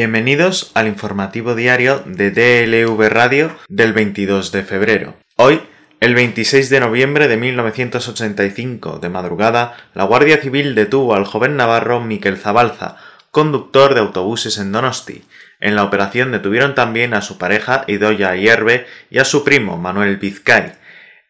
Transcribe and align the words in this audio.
Bienvenidos 0.00 0.70
al 0.72 0.86
informativo 0.86 1.54
diario 1.54 2.02
de 2.06 2.30
DLV 2.30 3.10
Radio 3.10 3.54
del 3.68 3.92
22 3.92 4.50
de 4.50 4.62
febrero. 4.62 5.14
Hoy, 5.36 5.60
el 6.00 6.14
26 6.14 6.70
de 6.70 6.80
noviembre 6.80 7.28
de 7.28 7.36
1985, 7.36 8.98
de 8.98 9.10
madrugada, 9.10 9.76
la 9.92 10.04
Guardia 10.04 10.38
Civil 10.38 10.74
detuvo 10.74 11.14
al 11.14 11.26
joven 11.26 11.58
navarro 11.58 12.00
Miquel 12.00 12.38
Zabalza, 12.38 12.96
conductor 13.30 13.92
de 13.92 14.00
autobuses 14.00 14.56
en 14.56 14.72
Donosti. 14.72 15.22
En 15.60 15.76
la 15.76 15.84
operación 15.84 16.32
detuvieron 16.32 16.74
también 16.74 17.12
a 17.12 17.20
su 17.20 17.36
pareja 17.36 17.84
Idoya 17.86 18.34
Hierve 18.34 18.86
y 19.10 19.18
a 19.18 19.26
su 19.26 19.44
primo 19.44 19.76
Manuel 19.76 20.16
Vizcay. 20.16 20.72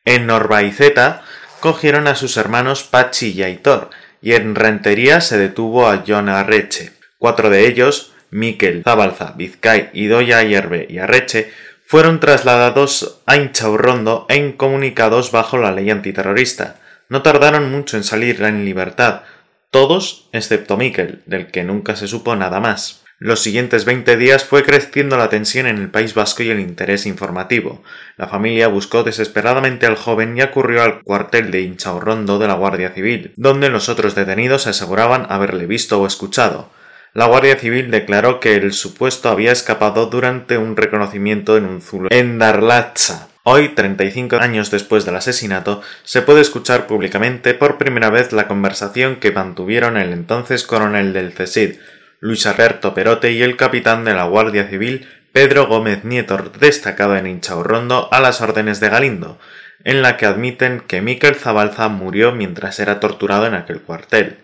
En 0.05 0.29
Norbaiceta 0.29 1.25
cogieron 1.59 2.07
a 2.07 2.15
sus 2.15 2.37
hermanos 2.37 2.85
Pachi 2.85 3.33
y 3.33 3.43
Aitor, 3.43 3.91
y 4.23 4.35
en 4.35 4.55
Rentería 4.55 5.21
se 5.21 5.39
detuvo 5.39 5.89
a 5.89 6.05
John 6.07 6.29
Arreche. 6.29 6.93
Cuatro 7.19 7.51
de 7.51 7.67
ellos, 7.67 8.10
Miquel, 8.31 8.83
Zabalza, 8.85 9.35
Vizcay, 9.37 9.91
Idoya 9.93 10.43
Hierve 10.43 10.87
y 10.89 10.99
Arreche, 10.99 11.51
fueron 11.85 12.21
trasladados 12.21 13.21
a 13.27 13.37
Inchaurrondo 13.37 14.27
e 14.29 14.37
incomunicados 14.37 15.33
bajo 15.33 15.59
la 15.59 15.73
ley 15.73 15.91
antiterrorista. 15.91 16.77
No 17.09 17.23
tardaron 17.23 17.71
mucho 17.71 17.97
en 17.97 18.05
salir 18.05 18.43
en 18.43 18.65
libertad, 18.65 19.23
todos 19.71 20.29
excepto 20.33 20.77
Miquel, 20.77 21.23
del 21.27 21.49
que 21.49 21.65
nunca 21.65 21.97
se 21.97 22.07
supo 22.07 22.37
nada 22.37 22.61
más. 22.61 23.03
Los 23.23 23.41
siguientes 23.41 23.85
veinte 23.85 24.17
días 24.17 24.45
fue 24.45 24.65
creciendo 24.65 25.19
la 25.19 25.29
tensión 25.29 25.67
en 25.67 25.77
el 25.77 25.91
País 25.91 26.15
Vasco 26.15 26.43
y 26.43 26.49
el 26.49 26.59
interés 26.59 27.05
informativo. 27.05 27.83
La 28.17 28.29
familia 28.29 28.69
buscó 28.69 29.03
desesperadamente 29.03 29.85
al 29.85 29.97
joven 29.97 30.39
y 30.39 30.41
ocurrió 30.41 30.83
al 30.83 31.03
cuartel 31.03 31.51
de 31.51 31.61
Inchaurrondo 31.61 32.39
de 32.39 32.47
la 32.47 32.55
Guardia 32.55 32.91
Civil, 32.91 33.33
donde 33.37 33.69
los 33.69 33.91
otros 33.91 34.15
detenidos 34.15 34.67
aseguraban 34.67 35.27
haberle 35.29 35.67
visto 35.67 36.01
o 36.01 36.07
escuchado. 36.07 36.71
La 37.13 37.27
Guardia 37.27 37.57
Civil 37.57 37.91
declaró 37.91 38.39
que 38.39 38.55
el 38.55 38.73
supuesto 38.73 39.31
había 39.31 39.51
escapado 39.51 40.07
durante 40.07 40.59
un 40.59 40.77
reconocimiento 40.77 41.57
en 41.57 41.65
un 41.65 41.83
zulo 41.83 42.09
en 42.13 42.39
Darlatza. 42.39 43.27
Hoy, 43.43 43.71
35 43.71 44.37
años 44.37 44.71
después 44.71 45.05
del 45.05 45.17
asesinato, 45.17 45.83
se 46.05 46.23
puede 46.23 46.41
escuchar 46.41 46.87
públicamente 46.87 47.55
por 47.55 47.79
primera 47.79 48.11
vez 48.11 48.33
la 48.33 48.47
conversación 48.47 49.17
que 49.17 49.33
mantuvieron 49.33 49.97
el 49.97 50.13
entonces 50.13 50.63
coronel 50.63 51.13
del 51.13 51.33
CESID, 51.33 51.81
Luis 52.21 52.47
Alberto 52.47 52.95
Perote 52.95 53.33
y 53.33 53.43
el 53.43 53.57
capitán 53.57 54.05
de 54.05 54.15
la 54.15 54.25
Guardia 54.25 54.69
Civil 54.69 55.09
Pedro 55.33 55.67
Gómez 55.67 56.05
Nieto, 56.05 56.37
destacado 56.61 57.17
en 57.17 57.27
Inchaurrondo 57.27 58.09
a 58.13 58.21
las 58.21 58.41
órdenes 58.41 58.79
de 58.79 58.89
Galindo, 58.89 59.41
en 59.83 60.03
la 60.03 60.17
que 60.17 60.27
admiten 60.27 60.81
que 60.87 61.01
Miquel 61.01 61.35
Zabalza 61.35 61.89
murió 61.89 62.31
mientras 62.31 62.79
era 62.79 63.01
torturado 63.01 63.47
en 63.47 63.55
aquel 63.55 63.81
cuartel. 63.81 64.39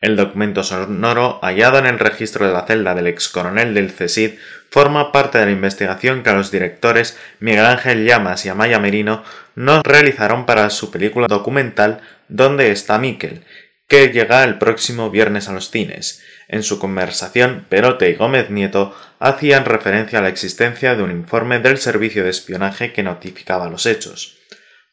El 0.00 0.14
documento 0.14 0.62
sonoro 0.62 1.40
hallado 1.42 1.78
en 1.78 1.86
el 1.86 1.98
registro 1.98 2.46
de 2.46 2.52
la 2.52 2.66
celda 2.66 2.94
del 2.94 3.08
ex 3.08 3.28
coronel 3.28 3.74
del 3.74 3.90
CESID 3.90 4.38
forma 4.70 5.10
parte 5.10 5.38
de 5.38 5.46
la 5.46 5.50
investigación 5.50 6.22
que 6.22 6.32
los 6.32 6.52
directores 6.52 7.18
Miguel 7.40 7.66
Ángel 7.66 8.06
Llamas 8.06 8.46
y 8.46 8.48
Amaya 8.48 8.78
Merino 8.78 9.24
no 9.56 9.82
realizaron 9.82 10.46
para 10.46 10.70
su 10.70 10.92
película 10.92 11.26
documental 11.26 12.00
Dónde 12.28 12.70
está 12.70 12.98
Miquel, 12.98 13.42
que 13.88 14.08
llega 14.08 14.44
el 14.44 14.58
próximo 14.58 15.10
viernes 15.10 15.48
a 15.48 15.52
los 15.52 15.70
cines. 15.70 16.22
En 16.46 16.62
su 16.62 16.78
conversación, 16.78 17.66
Perote 17.68 18.10
y 18.10 18.14
Gómez 18.14 18.50
Nieto 18.50 18.94
hacían 19.18 19.64
referencia 19.64 20.20
a 20.20 20.22
la 20.22 20.28
existencia 20.28 20.94
de 20.94 21.02
un 21.02 21.10
informe 21.10 21.58
del 21.58 21.78
servicio 21.78 22.22
de 22.22 22.30
espionaje 22.30 22.92
que 22.92 23.02
notificaba 23.02 23.68
los 23.68 23.84
hechos. 23.86 24.37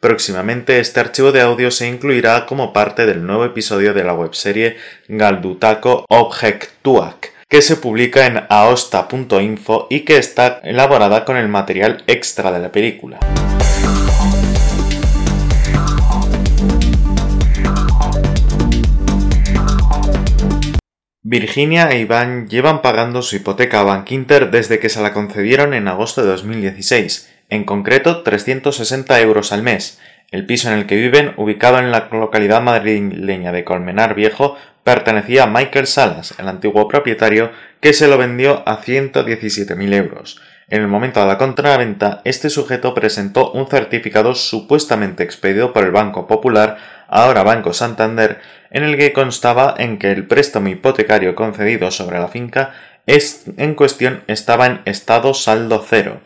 Próximamente 0.05 0.79
este 0.79 0.99
archivo 0.99 1.31
de 1.31 1.41
audio 1.41 1.71
se 1.71 1.87
incluirá 1.87 2.45
como 2.45 2.73
parte 2.73 3.07
del 3.07 3.25
nuevo 3.25 3.43
episodio 3.43 3.91
de 3.95 4.03
la 4.03 4.13
webserie 4.13 4.77
Galdutaco 5.07 6.05
Objectuac, 6.09 7.33
que 7.49 7.63
se 7.63 7.77
publica 7.77 8.27
en 8.27 8.43
aosta.info 8.47 9.87
y 9.89 10.01
que 10.01 10.17
está 10.17 10.59
elaborada 10.63 11.25
con 11.25 11.37
el 11.37 11.47
material 11.47 12.03
extra 12.05 12.51
de 12.51 12.59
la 12.59 12.71
película. 12.71 13.17
Virginia 21.27 21.89
e 21.89 22.01
Iván 22.01 22.47
llevan 22.47 22.83
pagando 22.83 23.23
su 23.23 23.37
hipoteca 23.37 23.79
a 23.79 23.83
Bankinter 23.83 24.51
desde 24.51 24.77
que 24.77 24.89
se 24.89 25.01
la 25.01 25.11
concedieron 25.11 25.73
en 25.73 25.87
agosto 25.87 26.21
de 26.21 26.27
2016, 26.27 27.34
en 27.49 27.63
concreto 27.63 28.23
360 28.23 29.19
euros 29.21 29.51
al 29.51 29.63
mes. 29.63 29.99
El 30.31 30.45
piso 30.45 30.69
en 30.69 30.77
el 30.77 30.85
que 30.85 30.95
viven, 30.95 31.33
ubicado 31.37 31.79
en 31.79 31.91
la 31.91 32.09
localidad 32.11 32.61
madrileña 32.61 33.51
de 33.51 33.63
Colmenar 33.63 34.15
Viejo, 34.15 34.57
pertenecía 34.83 35.43
a 35.43 35.47
Michael 35.47 35.87
Salas, 35.87 36.35
el 36.39 36.47
antiguo 36.47 36.87
propietario, 36.87 37.51
que 37.79 37.93
se 37.93 38.07
lo 38.07 38.17
vendió 38.17 38.63
a 38.67 38.81
117.000 38.81 39.93
euros. 39.93 40.41
En 40.67 40.81
el 40.81 40.87
momento 40.87 41.19
de 41.19 41.27
la 41.27 41.37
contraventa, 41.37 42.21
este 42.23 42.49
sujeto 42.49 42.95
presentó 42.95 43.51
un 43.51 43.67
certificado 43.67 44.33
supuestamente 44.33 45.23
expedido 45.23 45.73
por 45.73 45.83
el 45.83 45.91
Banco 45.91 46.25
Popular 46.25 46.77
ahora 47.07 47.43
Banco 47.43 47.71
Santander, 47.71 48.39
en 48.71 48.83
el 48.83 48.97
que 48.97 49.13
constaba 49.13 49.75
en 49.77 49.99
que 49.99 50.11
el 50.11 50.25
préstamo 50.25 50.69
hipotecario 50.69 51.35
concedido 51.35 51.91
sobre 51.91 52.19
la 52.19 52.27
finca 52.27 52.73
en 53.05 53.75
cuestión 53.75 54.23
estaba 54.25 54.65
en 54.65 54.81
estado 54.85 55.35
saldo 55.35 55.85
cero. 55.87 56.19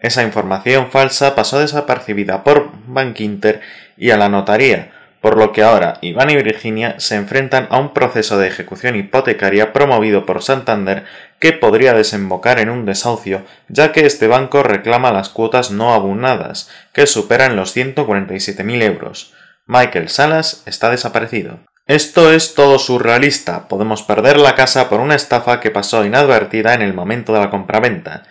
Esa 0.00 0.22
información 0.22 0.90
falsa 0.90 1.34
pasó 1.34 1.58
desapercibida 1.58 2.42
por 2.42 2.70
Bankinter 2.86 3.60
y 3.96 4.10
a 4.10 4.16
la 4.16 4.28
notaría, 4.28 4.92
por 5.20 5.36
lo 5.36 5.52
que 5.52 5.62
ahora 5.62 5.98
Iván 6.00 6.30
y 6.30 6.36
Virginia 6.36 6.94
se 6.98 7.16
enfrentan 7.16 7.66
a 7.70 7.78
un 7.78 7.92
proceso 7.92 8.38
de 8.38 8.48
ejecución 8.48 8.96
hipotecaria 8.96 9.72
promovido 9.72 10.24
por 10.24 10.42
Santander 10.42 11.04
que 11.38 11.52
podría 11.52 11.92
desembocar 11.92 12.58
en 12.58 12.70
un 12.70 12.86
desahucio, 12.86 13.42
ya 13.68 13.92
que 13.92 14.06
este 14.06 14.26
banco 14.26 14.62
reclama 14.62 15.12
las 15.12 15.28
cuotas 15.28 15.70
no 15.70 15.92
abonadas, 15.92 16.70
que 16.94 17.06
superan 17.06 17.56
los 17.56 17.76
147.000 17.76 18.82
euros. 18.82 19.34
Michael 19.66 20.08
Salas 20.08 20.62
está 20.66 20.90
desaparecido. 20.90 21.60
Esto 21.86 22.32
es 22.32 22.54
todo 22.54 22.78
surrealista. 22.78 23.68
Podemos 23.68 24.02
perder 24.02 24.38
la 24.38 24.54
casa 24.54 24.88
por 24.88 25.00
una 25.00 25.16
estafa 25.16 25.60
que 25.60 25.70
pasó 25.70 26.04
inadvertida 26.04 26.72
en 26.74 26.82
el 26.82 26.94
momento 26.94 27.32
de 27.32 27.40
la 27.40 27.50
compraventa. 27.50 28.22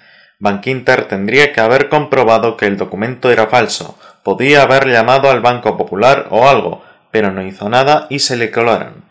Bankinter 0.41 1.03
tendría 1.09 1.51
que 1.51 1.59
haber 1.59 1.89
comprobado 1.89 2.55
que 2.55 2.65
el 2.65 2.77
documento 2.77 3.29
era 3.29 3.47
falso. 3.47 3.99
Podía 4.23 4.61
haber 4.61 4.87
llamado 4.87 5.29
al 5.29 5.41
Banco 5.41 5.75
Popular 5.75 6.27
o 6.29 6.47
algo, 6.47 6.81
pero 7.11 7.31
no 7.31 7.45
hizo 7.45 7.67
nada 7.67 8.07
y 8.09 8.19
se 8.19 8.37
le 8.37 8.49
colaron. 8.49 9.03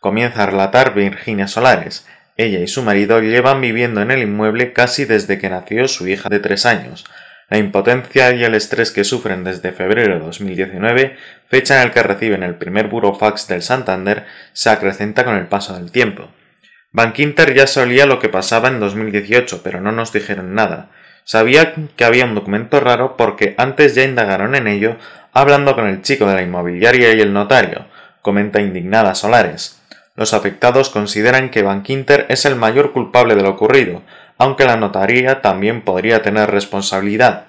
Comienza 0.00 0.42
a 0.42 0.46
relatar 0.46 0.92
Virginia 0.92 1.48
Solares. 1.48 2.06
Ella 2.36 2.58
y 2.58 2.68
su 2.68 2.82
marido 2.82 3.20
llevan 3.20 3.62
viviendo 3.62 4.02
en 4.02 4.10
el 4.10 4.20
inmueble 4.20 4.74
casi 4.74 5.06
desde 5.06 5.38
que 5.38 5.48
nació 5.48 5.88
su 5.88 6.06
hija 6.06 6.28
de 6.28 6.40
tres 6.40 6.66
años. 6.66 7.06
La 7.48 7.56
impotencia 7.56 8.32
y 8.32 8.44
el 8.44 8.54
estrés 8.54 8.90
que 8.90 9.04
sufren 9.04 9.42
desde 9.42 9.72
febrero 9.72 10.14
de 10.14 10.20
2019, 10.20 11.16
fecha 11.48 11.80
en 11.80 11.88
la 11.88 11.94
que 11.94 12.02
reciben 12.02 12.42
el 12.42 12.56
primer 12.56 12.88
burofax 12.88 13.48
del 13.48 13.62
Santander, 13.62 14.26
se 14.52 14.68
acrecenta 14.68 15.24
con 15.24 15.36
el 15.36 15.46
paso 15.46 15.74
del 15.74 15.90
tiempo. 15.90 16.28
Bankinter 16.94 17.54
ya 17.54 17.66
sabía 17.66 18.06
lo 18.06 18.20
que 18.20 18.28
pasaba 18.28 18.68
en 18.68 18.78
2018, 18.78 19.62
pero 19.64 19.80
no 19.80 19.90
nos 19.90 20.12
dijeron 20.12 20.54
nada. 20.54 20.90
Sabía 21.24 21.74
que 21.96 22.04
había 22.04 22.24
un 22.24 22.36
documento 22.36 22.78
raro 22.78 23.16
porque 23.16 23.56
antes 23.58 23.96
ya 23.96 24.04
indagaron 24.04 24.54
en 24.54 24.68
ello 24.68 24.96
hablando 25.32 25.74
con 25.74 25.88
el 25.88 26.02
chico 26.02 26.26
de 26.26 26.36
la 26.36 26.42
inmobiliaria 26.42 27.12
y 27.12 27.20
el 27.20 27.32
notario, 27.32 27.86
comenta 28.22 28.60
indignada 28.60 29.16
Solares. 29.16 29.82
Los 30.14 30.34
afectados 30.34 30.88
consideran 30.88 31.50
que 31.50 31.64
Bankinter 31.64 32.26
es 32.28 32.44
el 32.44 32.54
mayor 32.54 32.92
culpable 32.92 33.34
de 33.34 33.42
lo 33.42 33.50
ocurrido, 33.50 34.02
aunque 34.38 34.64
la 34.64 34.76
notaría 34.76 35.42
también 35.42 35.82
podría 35.82 36.22
tener 36.22 36.48
responsabilidad. 36.52 37.46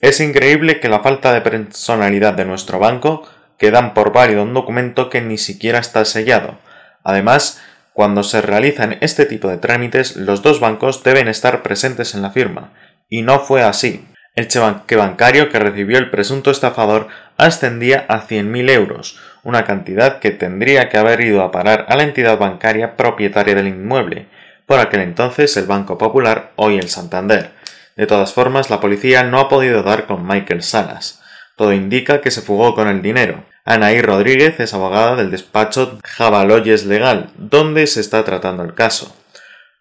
Es 0.00 0.18
increíble 0.18 0.80
que 0.80 0.88
la 0.88 0.98
falta 0.98 1.32
de 1.32 1.40
personalidad 1.40 2.34
de 2.34 2.46
nuestro 2.46 2.80
banco 2.80 3.28
que 3.58 3.70
dan 3.70 3.94
por 3.94 4.12
válido 4.12 4.42
un 4.42 4.54
documento 4.54 5.08
que 5.08 5.20
ni 5.20 5.38
siquiera 5.38 5.78
está 5.78 6.04
sellado. 6.04 6.58
Además, 7.04 7.62
cuando 7.94 8.22
se 8.22 8.40
realizan 8.40 8.98
este 9.00 9.26
tipo 9.26 9.48
de 9.48 9.58
trámites, 9.58 10.16
los 10.16 10.42
dos 10.42 10.60
bancos 10.60 11.02
deben 11.02 11.28
estar 11.28 11.62
presentes 11.62 12.14
en 12.14 12.22
la 12.22 12.30
firma, 12.30 12.72
y 13.08 13.22
no 13.22 13.40
fue 13.40 13.62
así. 13.62 14.06
El 14.34 14.48
cheque 14.48 14.96
bancario 14.96 15.50
que 15.50 15.58
recibió 15.58 15.98
el 15.98 16.10
presunto 16.10 16.50
estafador 16.50 17.08
ascendía 17.36 18.06
a 18.08 18.26
100.000 18.26 18.70
euros, 18.70 19.18
una 19.42 19.64
cantidad 19.64 20.20
que 20.20 20.30
tendría 20.30 20.88
que 20.88 20.96
haber 20.96 21.20
ido 21.20 21.42
a 21.42 21.50
parar 21.50 21.84
a 21.88 21.96
la 21.96 22.04
entidad 22.04 22.38
bancaria 22.38 22.96
propietaria 22.96 23.54
del 23.54 23.68
inmueble, 23.68 24.28
por 24.66 24.80
aquel 24.80 25.00
entonces 25.00 25.54
el 25.58 25.66
Banco 25.66 25.98
Popular, 25.98 26.52
hoy 26.56 26.78
el 26.78 26.88
Santander. 26.88 27.50
De 27.94 28.06
todas 28.06 28.32
formas, 28.32 28.70
la 28.70 28.80
policía 28.80 29.22
no 29.22 29.38
ha 29.38 29.48
podido 29.50 29.82
dar 29.82 30.06
con 30.06 30.26
Michael 30.26 30.62
Salas. 30.62 31.22
Todo 31.56 31.74
indica 31.74 32.22
que 32.22 32.30
se 32.30 32.40
fugó 32.40 32.74
con 32.74 32.88
el 32.88 33.02
dinero. 33.02 33.44
Anaí 33.64 34.02
Rodríguez 34.02 34.58
es 34.58 34.74
abogada 34.74 35.14
del 35.14 35.30
despacho 35.30 35.98
Jabaloyes 36.02 36.84
Legal, 36.84 37.30
donde 37.36 37.86
se 37.86 38.00
está 38.00 38.24
tratando 38.24 38.64
el 38.64 38.74
caso. 38.74 39.14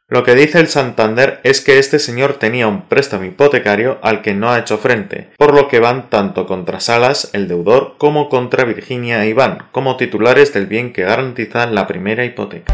Lo 0.08 0.24
que 0.24 0.36
dice 0.36 0.60
el 0.60 0.68
Santander 0.68 1.40
es 1.44 1.62
que 1.62 1.80
este 1.80 1.98
señor 1.98 2.34
tenía 2.34 2.68
un 2.68 2.84
préstamo 2.84 3.24
hipotecario 3.24 3.98
al 4.04 4.22
que 4.22 4.34
no 4.34 4.52
ha 4.52 4.60
hecho 4.60 4.78
frente, 4.78 5.32
por 5.38 5.56
lo 5.56 5.68
que 5.68 5.80
van 5.80 6.10
tanto 6.10 6.46
contra 6.46 6.80
Salas, 6.80 7.30
el 7.34 7.48
deudor, 7.48 7.96
como 7.98 8.30
contra 8.30 8.66
Virginia 8.66 9.24
e 9.24 9.30
Iván, 9.30 9.60
como 9.72 9.98
titulares 9.98 10.54
del 10.54 10.68
bien 10.68 10.94
que 10.94 11.04
garantizan 11.04 11.74
la 11.74 11.88
primera 11.88 12.24
hipoteca. 12.24 12.74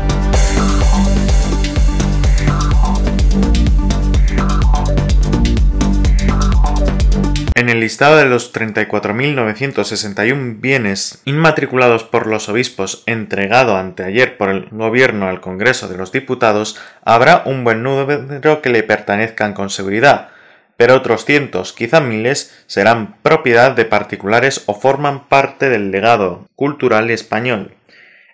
El 7.77 7.81
listado 7.81 8.18
de 8.18 8.25
los 8.25 8.53
34.961 8.53 10.59
bienes 10.59 11.21
inmatriculados 11.25 12.03
por 12.03 12.25
los 12.25 12.50
obispos 12.50 13.03
entregado 13.06 13.77
anteayer 13.77 14.35
por 14.35 14.50
el 14.50 14.68
Gobierno 14.71 15.27
al 15.27 15.41
Congreso 15.41 15.88
de 15.88 15.95
los 15.95 16.12
Diputados, 16.12 16.75
habrá 17.06 17.44
un 17.45 17.63
buen 17.63 17.83
número 17.83 18.63
que 18.63 18.71
le 18.71 18.81
pertenezcan 18.81 19.53
con 19.53 19.69
seguridad, 19.69 20.29
pero 20.75 20.95
otros 20.95 21.24
cientos, 21.24 21.71
quizá 21.71 22.01
miles, 22.01 22.65
serán 22.65 23.15
propiedad 23.21 23.74
de 23.74 23.85
particulares 23.85 24.63
o 24.65 24.73
forman 24.73 25.27
parte 25.27 25.69
del 25.69 25.91
legado 25.91 26.50
cultural 26.56 27.12
español. 27.12 27.75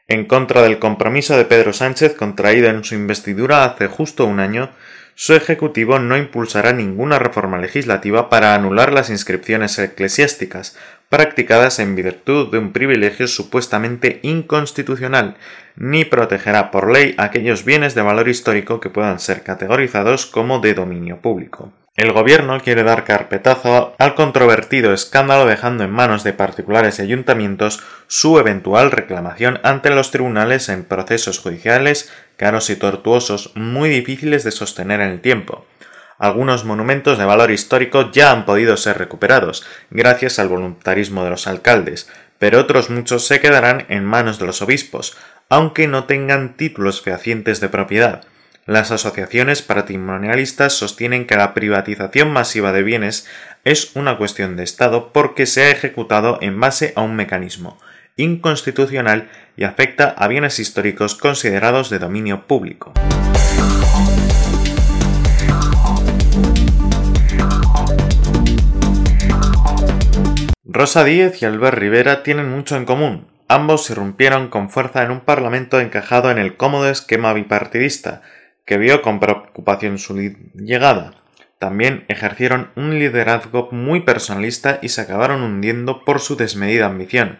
En 0.08 0.24
contra 0.24 0.62
del 0.62 0.80
compromiso 0.80 1.36
de 1.36 1.44
Pedro 1.44 1.74
Sánchez 1.74 2.14
contraído 2.14 2.70
en 2.70 2.86
su 2.86 2.96
investidura 2.96 3.66
hace 3.66 3.88
justo 3.88 4.26
un 4.26 4.40
año, 4.40 4.70
su 5.16 5.34
Ejecutivo 5.34 6.00
no 6.00 6.18
impulsará 6.18 6.74
ninguna 6.74 7.20
reforma 7.20 7.58
legislativa 7.58 8.30
para 8.30 8.56
anular 8.56 8.92
las 8.92 9.10
inscripciones 9.10 9.78
eclesiásticas 9.78 10.78
practicadas 11.10 11.78
en 11.78 11.96
virtud 11.96 12.52
de 12.52 12.58
un 12.58 12.72
privilegio 12.72 13.28
supuestamente 13.28 14.20
inconstitucional, 14.24 15.38
ni 15.76 16.06
protegerá 16.06 16.72
por 16.72 16.92
ley 16.92 17.14
aquellos 17.20 17.66
bienes 17.66 17.94
de 17.94 18.02
valor 18.02 18.30
histórico 18.30 18.80
que 18.80 18.90
puedan 18.90 19.20
ser 19.20 19.44
categorizados 19.44 20.26
como 20.26 20.60
de 20.60 20.74
dominio 20.74 21.18
público. 21.22 21.72
El 21.96 22.12
gobierno 22.12 22.60
quiere 22.60 22.82
dar 22.82 23.04
carpetazo 23.04 23.94
al 24.00 24.16
controvertido 24.16 24.94
escándalo 24.94 25.46
dejando 25.46 25.84
en 25.84 25.92
manos 25.92 26.24
de 26.24 26.34
particulares 26.34 26.98
y 26.98 27.04
ayuntamientos 27.04 27.84
su 28.08 28.40
eventual 28.40 28.90
reclamación 28.90 29.60
ante 29.62 29.92
los 29.92 30.10
tribunales 30.10 30.70
en 30.70 30.86
procesos 30.86 31.38
judiciales 31.38 32.12
caros 32.36 32.72
y 32.72 32.78
tortuosos 32.78 33.52
muy 33.54 33.90
difíciles 33.90 34.44
de 34.44 34.50
sostener 34.50 35.02
en 35.02 35.12
el 35.12 35.22
tiempo. 35.22 35.68
Algunos 36.18 36.66
monumentos 36.66 37.20
de 37.20 37.26
valor 37.26 37.52
histórico 37.52 38.12
ya 38.12 38.32
han 38.32 38.46
podido 38.46 38.76
ser 38.76 38.98
recuperados 38.98 39.64
gracias 39.92 40.40
al 40.40 40.50
voluntarismo 40.50 41.24
de 41.24 41.30
los 41.30 41.46
alcaldes, 41.46 42.10
pero 42.40 42.60
otros 42.60 42.90
muchos 42.90 43.28
se 43.28 43.40
quedarán 43.40 43.86
en 43.90 44.04
manos 44.04 44.40
de 44.40 44.48
los 44.48 44.64
obispos, 44.64 45.16
aunque 45.48 45.88
no 45.88 46.06
tengan 46.06 46.58
títulos 46.58 47.04
fehacientes 47.04 47.60
de 47.60 47.70
propiedad 47.70 48.24
las 48.66 48.92
asociaciones 48.92 49.62
patrimonialistas 49.62 50.74
sostienen 50.74 51.28
que 51.28 51.36
la 51.36 51.54
privatización 51.54 52.32
masiva 52.32 52.72
de 52.72 52.84
bienes 52.84 53.28
es 53.66 53.96
una 53.96 54.18
cuestión 54.18 54.56
de 54.56 54.64
Estado 54.64 55.12
porque 55.12 55.46
se 55.46 55.64
ha 55.64 55.72
ejecutado 55.72 56.38
en 56.42 56.60
base 56.60 56.94
a 56.96 57.02
un 57.02 57.16
mecanismo 57.16 57.78
inconstitucional 58.16 59.30
y 59.58 59.64
afecta 59.64 60.10
a 60.10 60.28
bienes 60.28 60.60
históricos 60.60 61.16
considerados 61.16 61.90
de 61.90 62.00
dominio 62.00 62.48
público. 62.48 62.94
Rosa 70.64 71.04
Díez 71.04 71.42
y 71.42 71.46
Albert 71.46 71.78
Rivera 71.78 72.24
tienen 72.24 72.50
mucho 72.50 72.78
en 72.78 72.86
común. 72.86 73.28
Ambos 73.48 73.90
irrumpieron 73.90 74.48
con 74.48 74.70
fuerza 74.70 75.04
en 75.04 75.12
un 75.12 75.20
parlamento 75.20 75.80
encajado 75.80 76.32
en 76.32 76.38
el 76.38 76.56
cómodo 76.56 76.90
esquema 76.90 77.34
bipartidista, 77.34 78.22
que 78.66 78.78
vio 78.78 79.02
con 79.02 79.20
preocupación 79.20 79.98
su 79.98 80.16
llegada. 80.56 81.16
También 81.60 82.06
ejercieron 82.08 82.72
un 82.76 83.00
liderazgo 83.00 83.70
muy 83.72 84.02
personalista 84.02 84.80
y 84.82 84.90
se 84.90 85.02
acabaron 85.02 85.44
hundiendo 85.44 86.04
por 86.04 86.20
su 86.20 86.36
desmedida 86.36 86.86
ambición. 86.86 87.40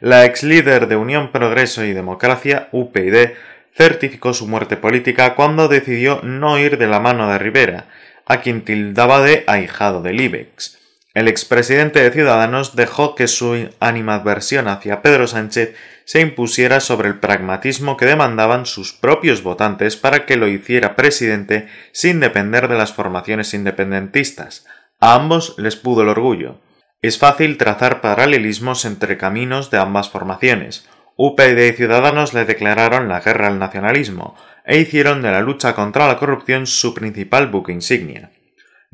La 0.00 0.24
ex 0.24 0.42
líder 0.42 0.88
de 0.88 0.96
Unión 0.96 1.30
Progreso 1.30 1.84
y 1.84 1.92
Democracia, 1.92 2.68
UPyD, 2.72 3.34
certificó 3.72 4.34
su 4.34 4.48
muerte 4.48 4.76
política 4.76 5.34
cuando 5.34 5.68
decidió 5.68 6.20
no 6.22 6.58
ir 6.58 6.76
de 6.76 6.88
la 6.88 7.00
mano 7.00 7.30
de 7.30 7.38
Rivera, 7.38 7.86
a 8.26 8.40
quien 8.40 8.64
tildaba 8.64 9.20
de 9.22 9.44
ahijado 9.46 10.02
del 10.02 10.20
IBEX. 10.20 10.78
El 11.14 11.28
expresidente 11.28 12.02
de 12.02 12.10
Ciudadanos 12.10 12.74
dejó 12.74 13.14
que 13.14 13.26
su 13.26 13.68
animadversión 13.80 14.66
hacia 14.66 15.02
Pedro 15.02 15.26
Sánchez 15.26 15.74
se 16.12 16.20
impusiera 16.20 16.80
sobre 16.80 17.08
el 17.08 17.20
pragmatismo 17.20 17.96
que 17.96 18.04
demandaban 18.04 18.66
sus 18.66 18.92
propios 18.92 19.42
votantes 19.42 19.96
para 19.96 20.26
que 20.26 20.36
lo 20.36 20.46
hiciera 20.46 20.94
presidente 20.94 21.68
sin 21.92 22.20
depender 22.20 22.68
de 22.68 22.76
las 22.76 22.92
formaciones 22.92 23.54
independentistas. 23.54 24.66
A 25.00 25.14
ambos 25.14 25.54
les 25.56 25.76
pudo 25.76 26.02
el 26.02 26.10
orgullo. 26.10 26.60
Es 27.00 27.18
fácil 27.18 27.56
trazar 27.56 28.02
paralelismos 28.02 28.84
entre 28.84 29.16
caminos 29.16 29.70
de 29.70 29.78
ambas 29.78 30.10
formaciones. 30.10 30.86
UPyD 31.16 31.58
y 31.70 31.72
Ciudadanos 31.72 32.34
le 32.34 32.44
declararon 32.44 33.08
la 33.08 33.20
guerra 33.20 33.46
al 33.48 33.58
nacionalismo 33.58 34.36
e 34.66 34.80
hicieron 34.80 35.22
de 35.22 35.30
la 35.30 35.40
lucha 35.40 35.74
contra 35.74 36.08
la 36.08 36.18
corrupción 36.18 36.66
su 36.66 36.92
principal 36.92 37.46
buque 37.46 37.72
insignia. 37.72 38.32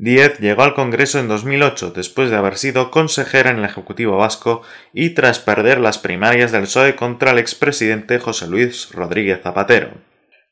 Díez 0.01 0.39
llegó 0.39 0.63
al 0.63 0.75
Congreso 0.75 1.19
en 1.19 1.27
2008 1.27 1.91
después 1.91 2.29
de 2.29 2.37
haber 2.37 2.57
sido 2.57 2.89
consejera 2.89 3.49
en 3.49 3.57
el 3.57 3.65
Ejecutivo 3.65 4.15
Vasco 4.15 4.61
y 4.93 5.09
tras 5.09 5.39
perder 5.39 5.77
las 5.77 5.97
primarias 5.97 6.53
del 6.53 6.61
PSOE 6.61 6.95
contra 6.95 7.31
el 7.31 7.37
expresidente 7.37 8.17
José 8.17 8.47
Luis 8.47 8.91
Rodríguez 8.93 9.41
Zapatero. 9.43 9.91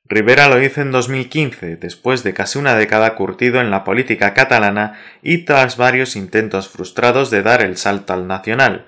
Rivera 0.03 0.49
lo 0.49 0.61
hizo 0.61 0.81
en 0.81 0.91
2015, 0.91 1.77
después 1.77 2.23
de 2.23 2.33
casi 2.33 2.59
una 2.59 2.75
década 2.75 3.15
curtido 3.15 3.61
en 3.61 3.71
la 3.71 3.85
política 3.85 4.33
catalana 4.33 4.99
y 5.21 5.45
tras 5.45 5.77
varios 5.77 6.17
intentos 6.17 6.67
frustrados 6.67 7.29
de 7.29 7.41
dar 7.41 7.61
el 7.61 7.77
salto 7.77 8.11
al 8.11 8.27
nacional. 8.27 8.87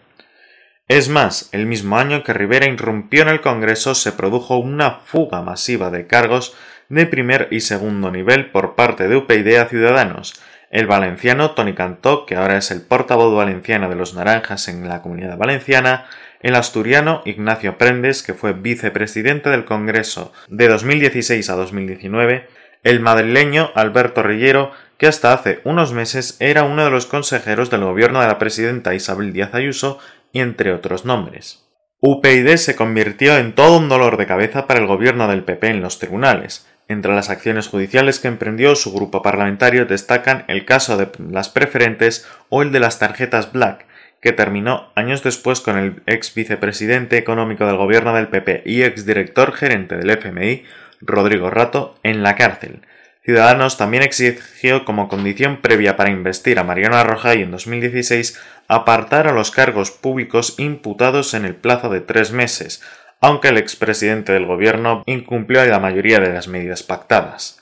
Es 0.90 1.08
más, 1.08 1.48
el 1.54 1.68
mismo 1.68 1.98
año 1.98 2.22
que 2.24 2.34
Rivera 2.34 2.68
irrumpió 2.68 3.22
en 3.22 3.30
el 3.30 3.40
Congreso 3.40 3.96
se 3.96 4.12
produjo 4.12 4.58
una 4.58 4.92
fuga 5.06 5.42
masiva 5.42 5.90
de 5.90 6.06
cargos 6.06 6.54
de 6.90 7.06
primer 7.06 7.48
y 7.52 7.62
segundo 7.62 8.12
nivel 8.12 8.52
por 8.52 8.76
parte 8.76 9.08
de 9.08 9.16
UPyD 9.16 9.56
a 9.56 9.66
Ciudadanos, 9.66 10.34
el 10.70 10.88
valenciano 10.88 11.52
Tony 11.52 11.74
Cantó, 11.74 12.26
que 12.26 12.36
ahora 12.36 12.58
es 12.58 12.72
el 12.72 12.82
portavoz 12.82 13.36
valenciano 13.36 13.90
de 13.90 13.96
los 13.96 14.14
Naranjas 14.14 14.68
en 14.68 14.88
la 14.88 15.02
Comunidad 15.02 15.38
Valenciana, 15.38 16.06
el 16.42 16.56
asturiano 16.56 17.22
Ignacio 17.26 17.78
Prendes, 17.78 18.24
que 18.24 18.34
fue 18.34 18.54
vicepresidente 18.54 19.50
del 19.50 19.66
Congreso 19.66 20.32
de 20.48 20.68
2016 20.68 21.50
a 21.50 21.56
2019, 21.56 22.48
el 22.84 23.00
madrileño 23.00 23.72
Alberto 23.76 24.24
Rillero, 24.24 24.72
que 24.98 25.08
hasta 25.08 25.34
hace 25.34 25.60
unos 25.64 25.92
meses 25.92 26.38
era 26.40 26.64
uno 26.64 26.86
de 26.86 26.92
los 26.92 27.06
consejeros 27.06 27.70
del 27.70 27.84
gobierno 27.84 28.22
de 28.22 28.28
la 28.28 28.38
presidenta 28.38 28.94
Isabel 28.94 29.34
Díaz 29.34 29.54
Ayuso, 29.54 30.00
y 30.32 30.42
entre 30.42 30.74
otros 30.74 31.06
nombres. 31.06 31.66
UPyD 32.02 32.56
se 32.56 32.76
convirtió 32.76 33.38
en 33.38 33.54
todo 33.54 33.78
un 33.78 33.90
dolor 33.90 34.18
de 34.18 34.28
cabeza 34.28 34.68
para 34.68 34.80
el 34.80 34.88
gobierno 34.88 35.28
del 35.28 35.44
PP 35.44 35.68
en 35.68 35.82
los 35.82 36.00
tribunales, 36.00 36.69
entre 36.90 37.14
las 37.16 37.30
acciones 37.30 37.68
judiciales 37.68 38.20
que 38.20 38.28
emprendió 38.28 38.76
su 38.76 38.92
grupo 38.92 39.22
parlamentario 39.22 39.86
destacan 39.86 40.44
el 40.48 40.66
caso 40.66 40.98
de 40.98 41.08
las 41.32 41.48
preferentes 41.48 42.28
o 42.50 42.62
el 42.62 42.72
de 42.72 42.82
las 42.82 43.00
tarjetas 43.00 43.54
Black, 43.54 43.86
que 44.20 44.34
terminó 44.34 44.92
años 44.96 45.24
después 45.24 45.62
con 45.62 45.78
el 45.78 46.02
ex 46.08 46.34
vicepresidente 46.34 47.18
económico 47.18 47.66
del 47.66 47.78
gobierno 47.78 48.14
del 48.14 48.28
PP 48.28 48.64
y 48.66 48.84
ex 48.84 49.06
director 49.06 49.54
gerente 49.54 49.96
del 49.96 50.10
FMI, 50.10 50.66
Rodrigo 51.00 51.50
Rato, 51.50 51.96
en 52.04 52.24
la 52.24 52.36
cárcel. 52.36 52.82
Ciudadanos 53.24 53.78
también 53.78 54.02
exigió 54.02 54.86
como 54.86 55.08
condición 55.08 55.58
previa 55.62 55.96
para 55.96 56.10
investir 56.10 56.58
a 56.58 56.64
Mariana 56.64 57.04
Rajoy 57.04 57.44
en 57.44 57.52
2016 57.52 58.40
apartar 58.68 59.28
a 59.28 59.34
los 59.34 59.52
cargos 59.52 59.92
públicos 59.92 60.56
imputados 60.58 61.34
en 61.34 61.46
el 61.46 61.56
plazo 61.56 61.90
de 61.90 62.02
tres 62.02 62.32
meses, 62.32 62.82
aunque 63.22 63.50
el 63.50 63.58
expresidente 63.58 64.32
del 64.32 64.46
gobierno 64.46 65.04
incumplió 65.06 65.64
la 65.66 65.80
mayoría 65.80 66.20
de 66.20 66.34
las 66.34 66.48
medidas 66.48 66.84
pactadas. 66.84 67.62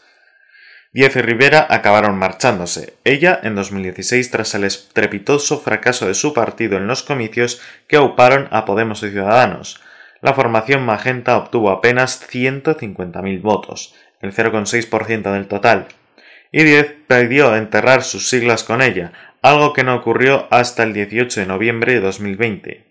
Diez 0.94 1.16
y 1.16 1.22
Rivera 1.22 1.68
acabaron 1.70 2.18
marchándose, 2.18 2.96
ella 3.04 3.40
en 3.44 3.56
2016 3.56 4.32
tras 4.32 4.56
el 4.56 4.64
estrepitoso 4.64 5.60
fracaso 5.60 6.08
de 6.08 6.14
su 6.14 6.34
partido 6.34 6.78
en 6.78 6.88
los 6.88 7.04
comicios 7.04 7.62
que 7.88 7.98
auparon 7.98 8.48
a 8.52 8.66
Podemos 8.66 9.04
y 9.04 9.10
Ciudadanos. 9.10 9.82
La 10.22 10.34
formación 10.34 10.84
magenta 10.86 11.38
obtuvo 11.38 11.70
apenas 11.70 12.28
150.000 12.28 13.42
votos, 13.42 13.94
el 14.22 14.34
0,6% 14.34 15.32
del 15.34 15.48
total, 15.48 15.88
y 16.52 16.64
Diez 16.64 16.96
pidió 17.08 17.56
enterrar 17.56 18.04
sus 18.04 18.30
siglas 18.30 18.64
con 18.64 18.82
ella, 18.82 19.12
algo 19.42 19.74
que 19.74 19.84
no 19.84 19.96
ocurrió 19.96 20.48
hasta 20.50 20.84
el 20.84 20.94
18 20.94 21.42
de 21.42 21.46
noviembre 21.46 21.94
de 21.94 22.00
2020 22.00 22.87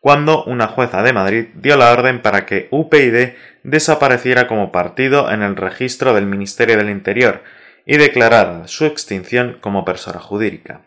cuando 0.00 0.44
una 0.44 0.66
jueza 0.66 1.02
de 1.02 1.12
Madrid 1.12 1.48
dio 1.54 1.76
la 1.76 1.92
orden 1.92 2.22
para 2.22 2.46
que 2.46 2.68
UPyD 2.70 3.34
desapareciera 3.62 4.46
como 4.46 4.72
partido 4.72 5.30
en 5.30 5.42
el 5.42 5.56
registro 5.56 6.14
del 6.14 6.26
Ministerio 6.26 6.78
del 6.78 6.88
Interior 6.90 7.42
y 7.84 7.98
declarara 7.98 8.66
su 8.66 8.86
extinción 8.86 9.58
como 9.60 9.84
persona 9.84 10.18
jurídica. 10.18 10.80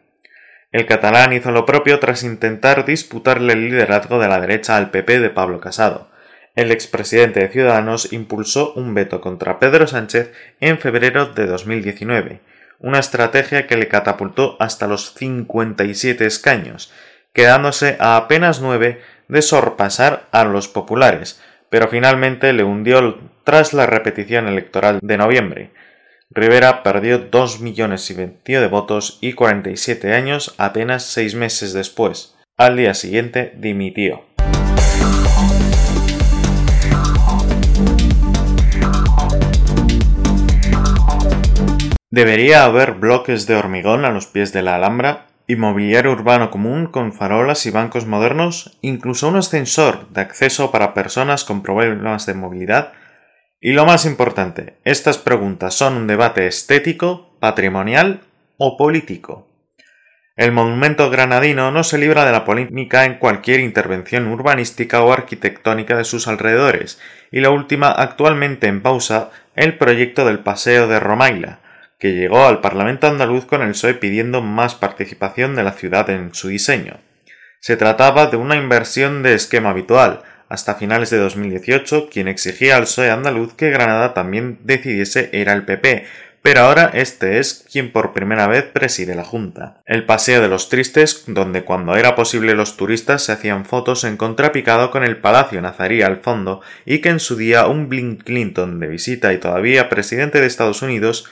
El 0.72 0.88
catalán 0.88 1.34
hizo 1.34 1.52
lo 1.52 1.68
propio 1.68 2.00
tras 2.00 2.24
intentar 2.24 2.86
disputarle 2.86 3.54
el 3.54 3.66
liderazgo 3.66 4.18
de 4.18 4.28
la 4.28 4.40
derecha 4.42 4.76
al 4.76 4.90
PP 4.90 5.20
de 5.20 5.30
Pablo 5.30 5.60
Casado. 5.60 6.10
El 6.56 6.72
expresidente 6.72 7.42
de 7.42 7.50
Ciudadanos 7.50 8.12
impulsó 8.12 8.74
un 8.74 8.96
veto 8.96 9.22
contra 9.22 9.60
Pedro 9.60 9.86
Sánchez 9.86 10.32
en 10.60 10.80
febrero 10.80 11.28
de 11.28 11.46
2019, 11.46 12.42
una 12.80 13.00
estrategia 13.00 13.68
que 13.68 13.78
le 13.78 13.88
catapultó 13.88 14.58
hasta 14.60 14.88
los 14.88 15.14
57 15.14 16.26
escaños, 16.26 16.92
quedándose 17.34 17.98
a 18.00 18.16
apenas 18.16 18.62
nueve 18.62 19.02
de 19.28 19.42
sorpasar 19.42 20.28
a 20.32 20.44
los 20.44 20.68
populares, 20.68 21.42
pero 21.70 21.88
finalmente 21.88 22.54
le 22.54 22.64
hundió 22.64 23.20
tras 23.44 23.74
la 23.74 23.88
repetición 23.88 24.48
electoral 24.48 25.00
de 25.02 25.18
noviembre. 25.18 25.72
Rivera 26.30 26.84
perdió 26.84 27.20
2 27.20 27.60
millones 27.62 28.10
y 28.10 28.16
medio 28.16 28.62
de 28.62 28.68
votos 28.68 29.18
y 29.22 29.34
47 29.34 30.14
años 30.14 30.56
apenas 30.58 31.04
seis 31.04 31.36
meses 31.36 31.74
después. 31.74 32.36
Al 32.58 32.78
día 32.78 32.94
siguiente 32.94 33.54
dimitió. 33.58 34.26
Debería 42.12 42.66
haber 42.66 42.92
bloques 42.94 43.48
de 43.48 43.56
hormigón 43.56 44.06
a 44.06 44.12
los 44.12 44.28
pies 44.28 44.54
de 44.54 44.62
la 44.62 44.76
Alhambra, 44.76 45.26
mobiliario 45.56 46.12
urbano 46.12 46.50
común 46.50 46.88
con 46.88 47.14
farolas 47.14 47.66
y 47.66 47.72
bancos 47.72 48.06
modernos, 48.06 48.78
incluso 48.82 49.28
un 49.28 49.36
ascensor 49.36 50.10
de 50.10 50.22
acceso 50.22 50.72
para 50.72 50.94
personas 50.94 51.44
con 51.44 51.62
problemas 51.62 52.26
de 52.26 52.34
movilidad. 52.34 52.94
Y 53.60 53.74
lo 53.74 53.86
más 53.86 54.06
importante, 54.06 54.78
estas 54.84 55.18
preguntas 55.18 55.74
son 55.74 55.96
un 55.96 56.08
debate 56.08 56.48
estético, 56.48 57.38
patrimonial 57.40 58.22
o 58.58 58.78
político. 58.78 59.48
El 60.36 60.52
monumento 60.52 61.12
granadino 61.12 61.70
no 61.72 61.84
se 61.84 62.00
libra 62.00 62.26
de 62.26 62.32
la 62.32 62.44
polémica 62.44 63.06
en 63.06 63.20
cualquier 63.20 63.60
intervención 63.60 64.28
urbanística 64.28 65.04
o 65.04 65.14
arquitectónica 65.14 65.96
de 65.96 66.06
sus 66.06 66.28
alrededores, 66.28 67.00
y 67.32 67.40
la 67.40 67.52
última 67.52 67.92
actualmente 67.92 68.68
en 68.68 68.82
pausa, 68.82 69.30
el 69.56 69.78
proyecto 69.78 70.26
del 70.26 70.40
Paseo 70.40 70.88
de 70.88 71.00
Romaila, 71.00 71.60
que 72.04 72.12
llegó 72.12 72.46
al 72.46 72.60
Parlamento 72.60 73.08
andaluz 73.08 73.46
con 73.46 73.62
el 73.62 73.70
PSOE 73.70 73.94
pidiendo 73.94 74.42
más 74.42 74.76
participación 74.76 75.56
de 75.56 75.64
la 75.64 75.72
ciudad 75.72 76.10
en 76.10 76.36
su 76.36 76.50
diseño. 76.50 76.98
Se 77.62 77.78
trataba 77.78 78.28
de 78.28 78.36
una 78.36 78.58
inversión 78.58 79.24
de 79.24 79.36
esquema 79.36 79.70
habitual. 79.70 80.22
Hasta 80.50 80.76
finales 80.76 81.12
de 81.12 81.18
2018, 81.20 82.10
quien 82.10 82.28
exigía 82.28 82.76
al 82.76 82.84
PSOE 82.84 83.10
andaluz 83.10 83.54
que 83.54 83.70
Granada 83.70 84.14
también 84.14 84.60
decidiese 84.66 85.30
era 85.32 85.54
el 85.54 85.64
PP, 85.64 86.06
pero 86.42 86.60
ahora 86.64 86.92
este 86.94 87.40
es 87.40 87.66
quien 87.72 87.94
por 87.94 88.12
primera 88.12 88.48
vez 88.48 88.66
preside 88.66 89.16
la 89.16 89.24
Junta. 89.24 89.82
El 89.86 90.06
Paseo 90.06 90.42
de 90.42 90.50
los 90.50 90.68
Tristes, 90.68 91.24
donde 91.28 91.64
cuando 91.64 91.96
era 91.96 92.16
posible 92.16 92.54
los 92.54 92.76
turistas 92.76 93.24
se 93.24 93.32
hacían 93.32 93.64
fotos 93.64 94.04
en 94.04 94.18
contrapicado 94.18 94.92
con 94.92 95.06
el 95.06 95.22
Palacio 95.22 95.62
Nazarí 95.62 96.02
al 96.02 96.18
fondo 96.18 96.60
y 96.86 97.00
que 97.00 97.08
en 97.08 97.22
su 97.22 97.38
día 97.38 97.66
un 97.68 97.88
Bill 97.88 98.22
Clinton 98.26 98.82
de 98.82 98.88
visita 98.88 99.32
y 99.32 99.38
todavía 99.38 99.88
presidente 99.88 100.42
de 100.42 100.48
Estados 100.48 100.82
Unidos 100.82 101.30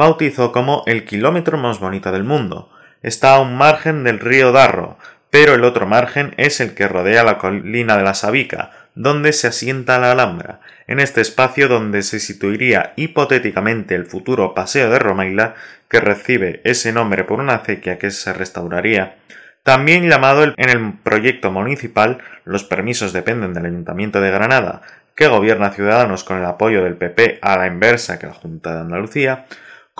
bautizó 0.00 0.50
como 0.50 0.82
el 0.86 1.04
kilómetro 1.04 1.58
más 1.58 1.78
bonito 1.78 2.10
del 2.10 2.24
mundo. 2.24 2.72
Está 3.02 3.34
a 3.34 3.40
un 3.40 3.58
margen 3.58 4.02
del 4.02 4.18
río 4.18 4.50
Darro, 4.50 4.96
pero 5.28 5.52
el 5.52 5.62
otro 5.62 5.86
margen 5.86 6.32
es 6.38 6.60
el 6.60 6.72
que 6.72 6.88
rodea 6.88 7.22
la 7.22 7.36
colina 7.36 7.98
de 7.98 8.02
la 8.02 8.14
Sabica, 8.14 8.70
donde 8.94 9.34
se 9.34 9.48
asienta 9.48 9.98
la 9.98 10.12
Alhambra, 10.12 10.60
en 10.86 11.00
este 11.00 11.20
espacio 11.20 11.68
donde 11.68 12.02
se 12.02 12.18
situaría 12.18 12.94
hipotéticamente 12.96 13.94
el 13.94 14.06
futuro 14.06 14.54
Paseo 14.54 14.88
de 14.88 14.98
Romaila, 14.98 15.54
que 15.90 16.00
recibe 16.00 16.62
ese 16.64 16.94
nombre 16.94 17.24
por 17.24 17.38
una 17.38 17.56
acequia 17.56 17.98
que 17.98 18.10
se 18.10 18.32
restauraría, 18.32 19.16
también 19.62 20.08
llamado 20.08 20.44
en 20.44 20.70
el 20.70 20.94
proyecto 20.94 21.50
municipal, 21.50 22.20
los 22.46 22.64
permisos 22.64 23.12
dependen 23.12 23.52
del 23.52 23.66
Ayuntamiento 23.66 24.22
de 24.22 24.30
Granada, 24.30 24.80
que 25.14 25.28
gobierna 25.28 25.72
Ciudadanos 25.72 26.24
con 26.24 26.38
el 26.38 26.46
apoyo 26.46 26.82
del 26.82 26.96
PP 26.96 27.40
a 27.42 27.58
la 27.58 27.66
inversa 27.66 28.18
que 28.18 28.28
la 28.28 28.32
Junta 28.32 28.72
de 28.72 28.80
Andalucía, 28.80 29.44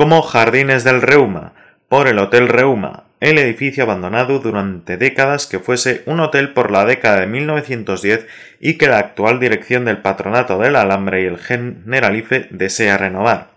como 0.01 0.23
Jardines 0.23 0.83
del 0.83 1.03
Reuma, 1.03 1.53
por 1.91 2.09
el 2.09 2.19
Hotel 2.19 2.49
Reuma, 2.49 3.05
el 3.21 3.37
edificio 3.37 3.85
abandonado 3.85 4.39
durante 4.39 4.97
décadas 4.97 5.47
que 5.47 5.59
fuese 5.59 6.03
un 6.07 6.21
hotel 6.21 6.55
por 6.55 6.71
la 6.71 6.87
década 6.87 7.21
de 7.21 7.27
1910 7.27 8.27
y 8.61 8.79
que 8.79 8.89
la 8.89 8.97
actual 8.97 9.39
dirección 9.41 9.85
del 9.85 9.99
Patronato 9.99 10.57
del 10.59 10.77
Alambre 10.77 11.21
y 11.23 11.27
el 11.27 11.37
Generalife 11.37 12.49
desea 12.51 12.97
renovar. 12.97 13.49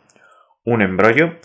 Un 0.66 0.82
embrollo 0.82 1.36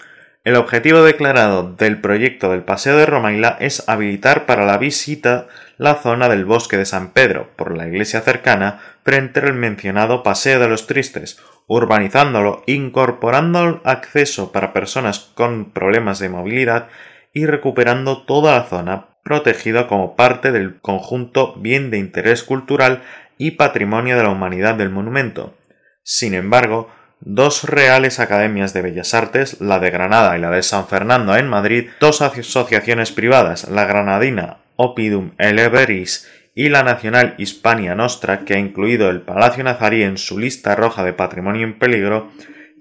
el 0.48 0.56
objetivo 0.56 1.02
declarado 1.02 1.74
del 1.74 2.00
proyecto 2.00 2.52
del 2.52 2.62
Paseo 2.62 2.96
de 2.96 3.04
Romaila 3.04 3.58
es 3.60 3.86
habilitar 3.86 4.46
para 4.46 4.64
la 4.64 4.78
visita 4.78 5.46
la 5.76 5.96
zona 5.96 6.30
del 6.30 6.46
Bosque 6.46 6.78
de 6.78 6.86
San 6.86 7.12
Pedro, 7.12 7.50
por 7.54 7.76
la 7.76 7.86
iglesia 7.86 8.22
cercana, 8.22 8.80
frente 9.04 9.40
al 9.40 9.52
mencionado 9.52 10.22
Paseo 10.22 10.58
de 10.58 10.66
los 10.66 10.86
Tristes, 10.86 11.38
urbanizándolo, 11.66 12.62
incorporando 12.64 13.82
acceso 13.84 14.50
para 14.50 14.72
personas 14.72 15.18
con 15.34 15.70
problemas 15.70 16.18
de 16.18 16.30
movilidad 16.30 16.88
y 17.34 17.44
recuperando 17.44 18.22
toda 18.24 18.56
la 18.56 18.64
zona 18.64 19.18
protegida 19.22 19.86
como 19.86 20.16
parte 20.16 20.50
del 20.50 20.80
conjunto 20.80 21.56
bien 21.58 21.90
de 21.90 21.98
interés 21.98 22.42
cultural 22.42 23.02
y 23.36 23.50
patrimonio 23.50 24.16
de 24.16 24.22
la 24.22 24.30
humanidad 24.30 24.76
del 24.76 24.88
monumento. 24.88 25.58
Sin 26.02 26.32
embargo, 26.32 26.88
dos 27.20 27.64
reales 27.64 28.20
academias 28.20 28.72
de 28.72 28.82
bellas 28.82 29.14
artes, 29.14 29.60
la 29.60 29.78
de 29.78 29.90
Granada 29.90 30.36
y 30.36 30.40
la 30.40 30.50
de 30.50 30.62
San 30.62 30.86
Fernando 30.86 31.36
en 31.36 31.48
Madrid, 31.48 31.88
dos 32.00 32.22
asociaciones 32.22 33.12
privadas, 33.12 33.68
la 33.68 33.84
granadina 33.84 34.58
Opidum 34.76 35.32
Eleveris 35.38 36.28
y 36.54 36.68
la 36.68 36.82
nacional 36.82 37.34
Hispania 37.38 37.94
Nostra, 37.94 38.40
que 38.40 38.54
ha 38.54 38.58
incluido 38.58 39.10
el 39.10 39.22
Palacio 39.22 39.64
Nazarí 39.64 40.02
en 40.02 40.18
su 40.18 40.38
lista 40.38 40.74
roja 40.74 41.04
de 41.04 41.12
patrimonio 41.12 41.64
en 41.64 41.78
peligro, 41.78 42.30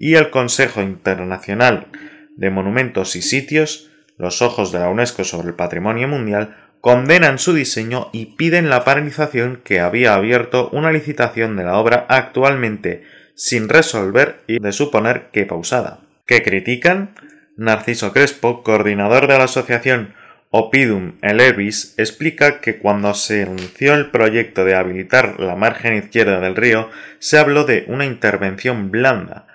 y 0.00 0.14
el 0.14 0.30
Consejo 0.30 0.80
Internacional 0.80 1.88
de 2.36 2.50
Monumentos 2.50 3.16
y 3.16 3.22
Sitios, 3.22 3.90
los 4.16 4.42
ojos 4.42 4.72
de 4.72 4.78
la 4.78 4.88
UNESCO 4.88 5.24
sobre 5.24 5.48
el 5.48 5.54
patrimonio 5.54 6.06
mundial, 6.08 6.56
condenan 6.80 7.38
su 7.38 7.52
diseño 7.52 8.08
y 8.12 8.36
piden 8.36 8.70
la 8.70 8.84
paralización 8.84 9.60
que 9.64 9.80
había 9.80 10.14
abierto 10.14 10.70
una 10.72 10.92
licitación 10.92 11.56
de 11.56 11.64
la 11.64 11.78
obra 11.78 12.06
actualmente 12.08 13.02
sin 13.38 13.68
resolver 13.68 14.40
y 14.48 14.58
de 14.58 14.72
suponer 14.72 15.28
que 15.32 15.46
pausada. 15.46 16.00
¿Qué 16.26 16.42
critican? 16.42 17.14
Narciso 17.56 18.12
Crespo, 18.12 18.64
coordinador 18.64 19.28
de 19.28 19.38
la 19.38 19.44
asociación 19.44 20.12
Opidum 20.50 21.18
Elevis, 21.22 21.94
explica 21.98 22.60
que 22.60 22.78
cuando 22.78 23.14
se 23.14 23.44
anunció 23.44 23.94
el 23.94 24.10
proyecto 24.10 24.64
de 24.64 24.74
habilitar 24.74 25.38
la 25.38 25.54
margen 25.54 25.94
izquierda 25.94 26.40
del 26.40 26.56
río, 26.56 26.90
se 27.20 27.38
habló 27.38 27.64
de 27.64 27.84
una 27.86 28.06
intervención 28.06 28.90
blanda. 28.90 29.46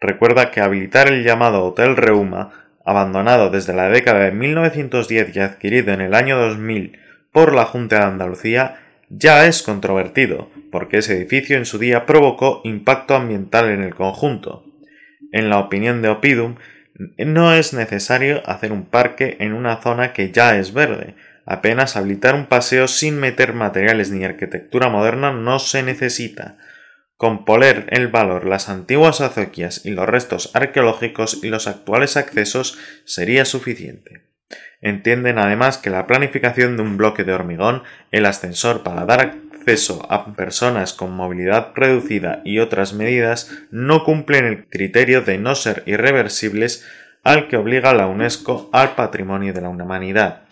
Recuerda 0.00 0.50
que 0.50 0.60
habilitar 0.60 1.06
el 1.06 1.22
llamado 1.22 1.64
Hotel 1.64 1.96
Reuma, 1.96 2.50
abandonado 2.84 3.50
desde 3.50 3.72
la 3.72 3.88
década 3.88 4.24
de 4.24 4.32
1910 4.32 5.36
y 5.36 5.40
adquirido 5.40 5.92
en 5.92 6.00
el 6.00 6.14
año 6.14 6.36
2000 6.38 6.98
por 7.30 7.54
la 7.54 7.66
Junta 7.66 8.00
de 8.00 8.04
Andalucía, 8.04 8.80
ya 9.10 9.46
es 9.46 9.62
controvertido, 9.62 10.50
porque 10.70 10.98
ese 10.98 11.16
edificio 11.16 11.56
en 11.56 11.64
su 11.64 11.78
día 11.78 12.06
provocó 12.06 12.60
impacto 12.64 13.14
ambiental 13.14 13.70
en 13.70 13.82
el 13.82 13.94
conjunto. 13.94 14.64
En 15.32 15.50
la 15.50 15.58
opinión 15.58 16.02
de 16.02 16.08
Opidum, 16.08 16.56
no 17.16 17.54
es 17.54 17.74
necesario 17.74 18.42
hacer 18.48 18.72
un 18.72 18.86
parque 18.86 19.36
en 19.40 19.52
una 19.52 19.80
zona 19.80 20.12
que 20.12 20.32
ya 20.32 20.58
es 20.58 20.72
verde, 20.72 21.14
apenas 21.46 21.96
habilitar 21.96 22.34
un 22.34 22.46
paseo 22.46 22.88
sin 22.88 23.18
meter 23.18 23.54
materiales 23.54 24.10
ni 24.10 24.24
arquitectura 24.24 24.88
moderna 24.88 25.32
no 25.32 25.58
se 25.58 25.82
necesita. 25.82 26.58
Con 27.16 27.44
poner 27.44 27.86
el 27.90 28.08
valor 28.08 28.44
las 28.44 28.68
antiguas 28.68 29.20
acequias 29.20 29.84
y 29.84 29.90
los 29.90 30.06
restos 30.06 30.50
arqueológicos 30.54 31.42
y 31.42 31.48
los 31.48 31.66
actuales 31.66 32.16
accesos 32.16 32.78
sería 33.04 33.44
suficiente. 33.44 34.28
Entienden 34.80 35.38
además 35.38 35.78
que 35.78 35.90
la 35.90 36.06
planificación 36.06 36.76
de 36.76 36.82
un 36.82 36.96
bloque 36.96 37.24
de 37.24 37.32
hormigón, 37.32 37.82
el 38.12 38.26
ascensor 38.26 38.84
para 38.84 39.04
dar 39.04 39.34
acceso 39.68 40.06
a 40.08 40.24
personas 40.32 40.94
con 40.94 41.12
movilidad 41.12 41.72
reducida 41.74 42.40
y 42.42 42.58
otras 42.58 42.94
medidas 42.94 43.50
no 43.70 44.02
cumplen 44.02 44.46
el 44.46 44.66
criterio 44.66 45.20
de 45.20 45.36
no 45.36 45.54
ser 45.54 45.82
irreversibles 45.84 46.86
al 47.22 47.48
que 47.48 47.58
obliga 47.58 47.92
la 47.92 48.06
UNESCO 48.06 48.70
al 48.72 48.94
patrimonio 48.94 49.52
de 49.52 49.60
la 49.60 49.68
humanidad. 49.68 50.44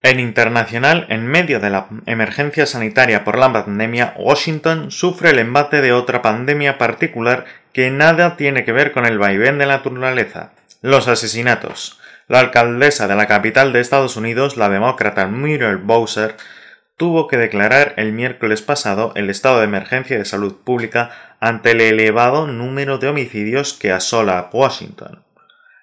En 0.00 0.20
internacional, 0.20 1.04
en 1.10 1.26
medio 1.26 1.60
de 1.60 1.68
la 1.68 1.88
emergencia 2.06 2.64
sanitaria 2.64 3.24
por 3.24 3.36
la 3.36 3.52
pandemia, 3.52 4.14
Washington 4.16 4.90
sufre 4.90 5.30
el 5.30 5.38
embate 5.38 5.82
de 5.82 5.92
otra 5.92 6.22
pandemia 6.22 6.78
particular 6.78 7.44
que 7.74 7.90
nada 7.90 8.36
tiene 8.36 8.64
que 8.64 8.72
ver 8.72 8.92
con 8.92 9.04
el 9.04 9.18
vaivén 9.18 9.58
de 9.58 9.66
la 9.66 9.76
naturaleza, 9.78 10.52
los 10.82 11.08
asesinatos. 11.08 11.98
La 12.28 12.40
alcaldesa 12.40 13.08
de 13.08 13.16
la 13.16 13.26
capital 13.26 13.72
de 13.72 13.80
Estados 13.80 14.16
Unidos, 14.16 14.56
la 14.56 14.68
demócrata 14.68 15.26
Muriel 15.26 15.78
Bowser, 15.78 16.36
tuvo 16.96 17.26
que 17.28 17.36
declarar 17.36 17.94
el 17.96 18.12
miércoles 18.12 18.60
pasado 18.60 19.12
el 19.14 19.30
estado 19.30 19.58
de 19.58 19.64
emergencia 19.64 20.18
de 20.18 20.24
salud 20.24 20.56
pública 20.62 21.10
ante 21.40 21.70
el 21.70 21.80
elevado 21.80 22.46
número 22.46 22.98
de 22.98 23.08
homicidios 23.08 23.72
que 23.72 23.92
asola 23.92 24.50
Washington. 24.52 25.24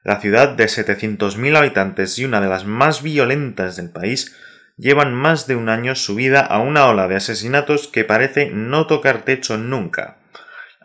La 0.04 0.20
ciudad 0.20 0.50
de 0.50 0.66
700.000 0.66 1.58
habitantes 1.58 2.20
y 2.20 2.26
una 2.26 2.42
de 2.42 2.48
las 2.48 2.66
más 2.66 3.02
violentas 3.02 3.76
del 3.76 3.90
país 3.90 4.36
llevan 4.78 5.14
más 5.14 5.48
de 5.48 5.56
un 5.56 5.70
año 5.70 5.96
subida 5.96 6.42
a 6.42 6.60
una 6.60 6.86
ola 6.86 7.08
de 7.08 7.16
asesinatos 7.16 7.88
que 7.88 8.04
parece 8.04 8.52
no 8.52 8.86
tocar 8.88 9.24
techo 9.24 9.58
nunca. 9.58 10.18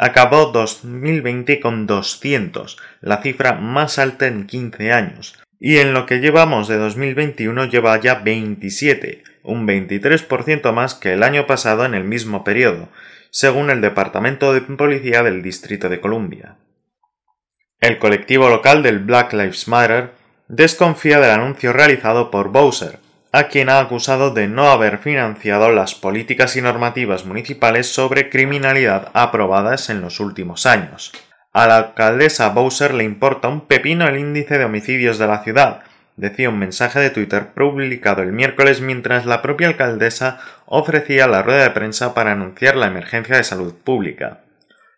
Acabó 0.02 0.46
2020 0.46 1.60
con 1.60 1.86
200, 1.86 2.78
la 3.02 3.20
cifra 3.20 3.52
más 3.52 3.98
alta 3.98 4.28
en 4.28 4.46
15 4.46 4.92
años, 4.92 5.38
y 5.58 5.76
en 5.76 5.92
lo 5.92 6.06
que 6.06 6.20
llevamos 6.20 6.68
de 6.68 6.78
2021 6.78 7.66
lleva 7.66 8.00
ya 8.00 8.14
27, 8.14 9.22
un 9.42 9.68
23% 9.68 10.72
más 10.72 10.94
que 10.94 11.12
el 11.12 11.22
año 11.22 11.46
pasado 11.46 11.84
en 11.84 11.92
el 11.92 12.04
mismo 12.04 12.44
periodo, 12.44 12.88
según 13.28 13.68
el 13.68 13.82
Departamento 13.82 14.54
de 14.54 14.62
Policía 14.62 15.22
del 15.22 15.42
Distrito 15.42 15.90
de 15.90 16.00
Columbia. 16.00 16.56
El 17.78 17.98
colectivo 17.98 18.48
local 18.48 18.82
del 18.82 19.00
Black 19.00 19.34
Lives 19.34 19.68
Matter 19.68 20.12
desconfía 20.48 21.20
del 21.20 21.32
anuncio 21.32 21.74
realizado 21.74 22.30
por 22.30 22.52
Bowser, 22.52 23.00
a 23.32 23.44
quien 23.44 23.68
ha 23.68 23.78
acusado 23.78 24.32
de 24.32 24.48
no 24.48 24.70
haber 24.70 24.98
financiado 24.98 25.70
las 25.70 25.94
políticas 25.94 26.56
y 26.56 26.62
normativas 26.62 27.24
municipales 27.24 27.86
sobre 27.86 28.28
criminalidad 28.28 29.10
aprobadas 29.14 29.88
en 29.90 30.00
los 30.00 30.18
últimos 30.20 30.66
años. 30.66 31.12
A 31.52 31.66
la 31.66 31.76
alcaldesa 31.76 32.48
Bowser 32.50 32.94
le 32.94 33.04
importa 33.04 33.48
un 33.48 33.66
pepino 33.66 34.06
el 34.06 34.18
índice 34.18 34.58
de 34.58 34.64
homicidios 34.64 35.18
de 35.18 35.26
la 35.26 35.42
ciudad, 35.42 35.82
decía 36.16 36.48
un 36.48 36.58
mensaje 36.58 37.00
de 37.00 37.10
Twitter 37.10 37.48
publicado 37.54 38.22
el 38.22 38.32
miércoles 38.32 38.80
mientras 38.80 39.26
la 39.26 39.42
propia 39.42 39.68
alcaldesa 39.68 40.38
ofrecía 40.66 41.26
la 41.26 41.42
rueda 41.42 41.62
de 41.64 41.70
prensa 41.70 42.14
para 42.14 42.32
anunciar 42.32 42.76
la 42.76 42.86
emergencia 42.86 43.36
de 43.36 43.44
salud 43.44 43.74
pública. 43.74 44.40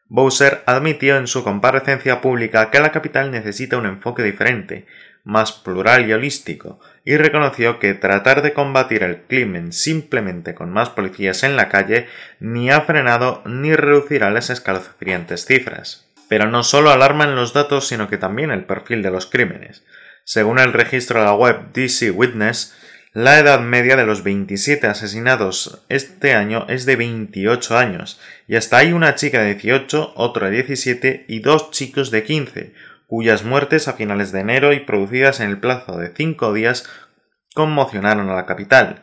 Bowser 0.08 0.62
admitió 0.66 1.16
en 1.16 1.26
su 1.26 1.42
comparecencia 1.42 2.20
pública 2.20 2.70
que 2.70 2.80
la 2.80 2.92
capital 2.92 3.30
necesita 3.30 3.78
un 3.78 3.86
enfoque 3.86 4.22
diferente, 4.22 4.84
más 5.24 5.52
plural 5.52 6.08
y 6.08 6.12
holístico, 6.12 6.80
y 7.04 7.16
reconoció 7.16 7.78
que 7.78 7.94
tratar 7.94 8.42
de 8.42 8.52
combatir 8.52 9.02
el 9.02 9.22
crimen 9.22 9.72
simplemente 9.72 10.54
con 10.54 10.70
más 10.70 10.90
policías 10.90 11.42
en 11.42 11.56
la 11.56 11.68
calle 11.68 12.06
ni 12.40 12.70
ha 12.70 12.80
frenado 12.82 13.42
ni 13.44 13.74
reducirá 13.74 14.30
las 14.30 14.50
escalofriantes 14.50 15.44
cifras. 15.46 16.08
Pero 16.28 16.48
no 16.48 16.62
solo 16.62 16.90
alarman 16.90 17.36
los 17.36 17.52
datos, 17.52 17.88
sino 17.88 18.08
que 18.08 18.18
también 18.18 18.50
el 18.50 18.64
perfil 18.64 19.02
de 19.02 19.10
los 19.10 19.26
crímenes. 19.26 19.84
Según 20.24 20.58
el 20.58 20.72
registro 20.72 21.20
de 21.20 21.26
la 21.26 21.34
web 21.34 21.72
DC 21.72 22.10
Witness, 22.10 22.74
la 23.14 23.38
edad 23.38 23.60
media 23.60 23.94
de 23.96 24.06
los 24.06 24.22
27 24.22 24.86
asesinados 24.86 25.84
este 25.90 26.32
año 26.32 26.64
es 26.70 26.86
de 26.86 26.96
28 26.96 27.76
años, 27.76 28.18
y 28.48 28.56
hasta 28.56 28.78
hay 28.78 28.94
una 28.94 29.16
chica 29.16 29.42
de 29.42 29.54
18, 29.54 30.14
otro 30.16 30.46
de 30.46 30.52
17 30.52 31.26
y 31.28 31.40
dos 31.40 31.70
chicos 31.72 32.10
de 32.10 32.22
15, 32.24 32.72
cuyas 33.12 33.44
muertes 33.44 33.88
a 33.88 33.92
finales 33.92 34.32
de 34.32 34.40
enero 34.40 34.72
y 34.72 34.80
producidas 34.80 35.40
en 35.40 35.50
el 35.50 35.58
plazo 35.58 35.98
de 35.98 36.14
cinco 36.16 36.54
días 36.54 36.88
conmocionaron 37.54 38.30
a 38.30 38.34
la 38.34 38.46
capital. 38.46 39.02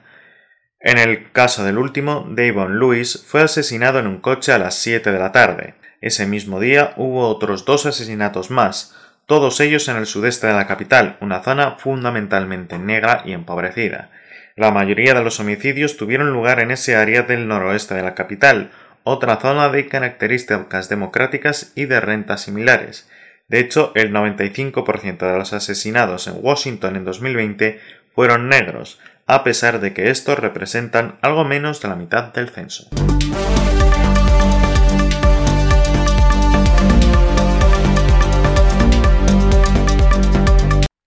En 0.80 0.98
el 0.98 1.32
caso 1.32 1.63
del 1.63 1.78
último, 1.78 2.25
Davon 2.28 2.80
Lewis 2.80 3.24
fue 3.28 3.44
asesinado 3.44 4.00
en 4.00 4.08
un 4.08 4.20
coche 4.20 4.51
a 4.51 4.58
las 4.58 4.74
7 4.74 5.12
de 5.12 5.20
la 5.20 5.32
tarde. 5.32 5.75
Ese 6.01 6.25
mismo 6.25 6.60
día 6.60 6.94
hubo 6.98 7.28
otros 7.28 7.66
dos 7.66 7.86
asesinatos 7.86 8.50
más, 8.50 8.96
todos 9.28 9.60
ellos 9.60 9.88
en 9.89 9.98
el 9.98 10.08
sudeste 10.08 10.48
de 10.48 10.54
la 10.54 10.66
capital, 10.66 11.18
una 11.22 11.44
zona 11.44 11.75
fundamentalmente 11.78 12.80
negra 12.80 13.22
y 13.25 13.34
empobrecida. 13.34 14.10
La 14.56 14.72
mayoría 14.72 15.13
de 15.13 15.24
los 15.24 15.39
homicidios 15.39 15.98
tuvieron 15.98 16.34
lugar 16.34 16.62
en 16.62 16.72
ese 16.72 16.96
área 16.96 17.22
del 17.22 17.48
noroeste 17.48 17.94
de 17.94 18.01
la 18.01 18.16
capital, 18.16 18.72
otra 19.04 19.39
zona 19.39 19.70
de 19.70 19.88
características 19.88 20.89
democráticas 20.89 21.74
y 21.75 21.86
de 21.86 22.00
rentas 22.00 22.42
similares. 22.42 23.08
De 23.50 23.60
hecho, 23.60 23.91
el 23.96 24.13
95% 24.13 25.18
de 25.18 25.38
los 25.38 25.53
asesinados 25.53 26.27
en 26.27 26.36
Washington 26.38 26.96
en 26.96 27.03
2020 27.03 27.79
fueron 28.13 28.48
negros, 28.48 29.00
a 29.25 29.44
pesar 29.44 29.79
de 29.79 29.94
que 29.94 30.12
estos 30.12 30.38
representan 30.38 31.18
algo 31.24 31.44
menos 31.44 31.82
de 31.82 31.88
la 31.89 31.96
mitad 31.96 32.32
del 32.32 32.50
censo. 32.50 32.88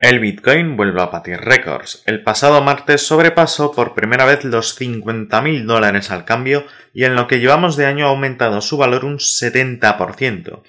El 0.01 0.19
Bitcoin 0.19 0.77
vuelve 0.77 1.01
a 1.01 1.07
batir 1.07 1.41
récords. 1.41 2.03
El 2.07 2.25
pasado 2.25 2.61
martes 2.61 3.07
sobrepasó 3.07 3.71
por 3.71 3.95
primera 3.95 4.25
vez 4.25 4.45
los 4.45 4.79
50.000 4.81 5.65
dólares 5.65 6.11
al 6.11 6.25
cambio 6.25 6.65
y 6.93 7.05
en 7.05 7.15
lo 7.15 7.29
que 7.29 7.39
llevamos 7.39 7.77
de 7.77 7.87
año 7.87 8.07
ha 8.07 8.11
aumentado 8.11 8.61
su 8.63 8.77
valor 8.77 9.05
un 9.05 9.19
70%. 9.19 10.61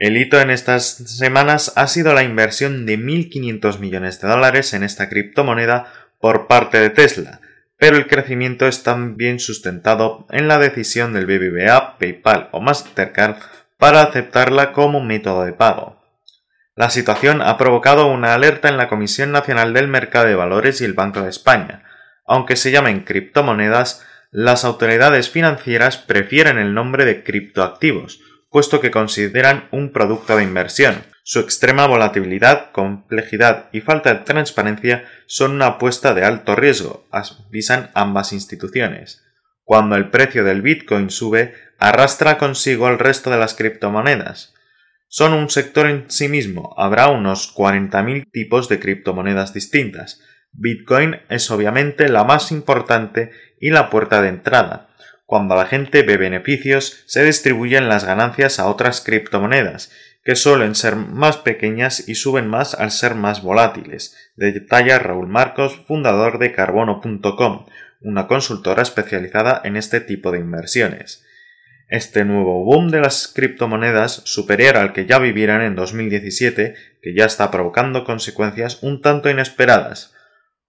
El 0.00 0.16
hito 0.16 0.40
en 0.40 0.48
estas 0.48 0.94
semanas 1.18 1.74
ha 1.76 1.86
sido 1.86 2.14
la 2.14 2.22
inversión 2.22 2.86
de 2.86 2.98
1.500 2.98 3.80
millones 3.80 4.18
de 4.18 4.28
dólares 4.28 4.72
en 4.72 4.82
esta 4.82 5.10
criptomoneda 5.10 5.92
por 6.18 6.46
parte 6.46 6.80
de 6.80 6.88
Tesla, 6.88 7.42
pero 7.76 7.98
el 7.98 8.06
crecimiento 8.06 8.66
es 8.66 8.82
también 8.82 9.40
sustentado 9.40 10.26
en 10.30 10.48
la 10.48 10.58
decisión 10.58 11.12
del 11.12 11.26
BBVA, 11.26 11.98
PayPal 11.98 12.48
o 12.52 12.62
Mastercard 12.62 13.36
para 13.76 14.00
aceptarla 14.00 14.72
como 14.72 15.04
método 15.04 15.44
de 15.44 15.52
pago. 15.52 16.02
La 16.74 16.88
situación 16.88 17.42
ha 17.42 17.58
provocado 17.58 18.06
una 18.06 18.32
alerta 18.32 18.70
en 18.70 18.78
la 18.78 18.88
Comisión 18.88 19.32
Nacional 19.32 19.74
del 19.74 19.88
Mercado 19.88 20.28
de 20.28 20.34
Valores 20.34 20.80
y 20.80 20.86
el 20.86 20.94
Banco 20.94 21.20
de 21.20 21.28
España. 21.28 21.82
Aunque 22.24 22.56
se 22.56 22.70
llamen 22.70 23.00
criptomonedas, 23.00 24.02
las 24.30 24.64
autoridades 24.64 25.28
financieras 25.28 25.98
prefieren 25.98 26.56
el 26.56 26.72
nombre 26.72 27.04
de 27.04 27.22
criptoactivos, 27.22 28.22
puesto 28.50 28.80
que 28.80 28.90
consideran 28.90 29.68
un 29.70 29.92
producto 29.92 30.36
de 30.36 30.42
inversión. 30.42 31.04
Su 31.22 31.38
extrema 31.38 31.86
volatilidad, 31.86 32.72
complejidad 32.72 33.68
y 33.72 33.80
falta 33.80 34.12
de 34.12 34.20
transparencia 34.24 35.04
son 35.26 35.52
una 35.52 35.66
apuesta 35.66 36.12
de 36.14 36.24
alto 36.24 36.56
riesgo, 36.56 37.06
avisan 37.10 37.90
ambas 37.94 38.32
instituciones. 38.32 39.24
Cuando 39.62 39.94
el 39.94 40.10
precio 40.10 40.42
del 40.42 40.62
Bitcoin 40.62 41.10
sube, 41.10 41.54
arrastra 41.78 42.38
consigo 42.38 42.88
al 42.88 42.98
resto 42.98 43.30
de 43.30 43.38
las 43.38 43.54
criptomonedas. 43.54 44.54
Son 45.06 45.32
un 45.32 45.48
sector 45.48 45.86
en 45.86 46.10
sí 46.10 46.28
mismo, 46.28 46.74
habrá 46.76 47.08
unos 47.08 47.54
40.000 47.54 48.30
tipos 48.32 48.68
de 48.68 48.80
criptomonedas 48.80 49.54
distintas. 49.54 50.20
Bitcoin 50.52 51.20
es 51.28 51.50
obviamente 51.50 52.08
la 52.08 52.24
más 52.24 52.50
importante 52.50 53.30
y 53.60 53.70
la 53.70 53.90
puerta 53.90 54.22
de 54.22 54.28
entrada, 54.28 54.89
cuando 55.30 55.54
la 55.54 55.66
gente 55.66 56.02
ve 56.02 56.16
beneficios, 56.16 57.04
se 57.06 57.22
distribuyen 57.22 57.88
las 57.88 58.04
ganancias 58.04 58.58
a 58.58 58.66
otras 58.66 59.00
criptomonedas, 59.00 59.92
que 60.24 60.34
suelen 60.34 60.74
ser 60.74 60.96
más 60.96 61.36
pequeñas 61.36 62.08
y 62.08 62.16
suben 62.16 62.48
más 62.48 62.74
al 62.74 62.90
ser 62.90 63.14
más 63.14 63.40
volátiles, 63.40 64.32
detalla 64.34 64.98
Raúl 64.98 65.28
Marcos, 65.28 65.76
fundador 65.86 66.40
de 66.40 66.50
Carbono.com, 66.50 67.66
una 68.00 68.26
consultora 68.26 68.82
especializada 68.82 69.60
en 69.62 69.76
este 69.76 70.00
tipo 70.00 70.32
de 70.32 70.40
inversiones. 70.40 71.24
Este 71.88 72.24
nuevo 72.24 72.64
boom 72.64 72.90
de 72.90 72.98
las 72.98 73.28
criptomonedas, 73.28 74.22
superior 74.24 74.78
al 74.78 74.92
que 74.92 75.06
ya 75.06 75.20
vivieran 75.20 75.62
en 75.62 75.76
2017, 75.76 76.74
que 77.02 77.14
ya 77.14 77.26
está 77.26 77.52
provocando 77.52 78.02
consecuencias 78.02 78.82
un 78.82 79.00
tanto 79.00 79.30
inesperadas. 79.30 80.12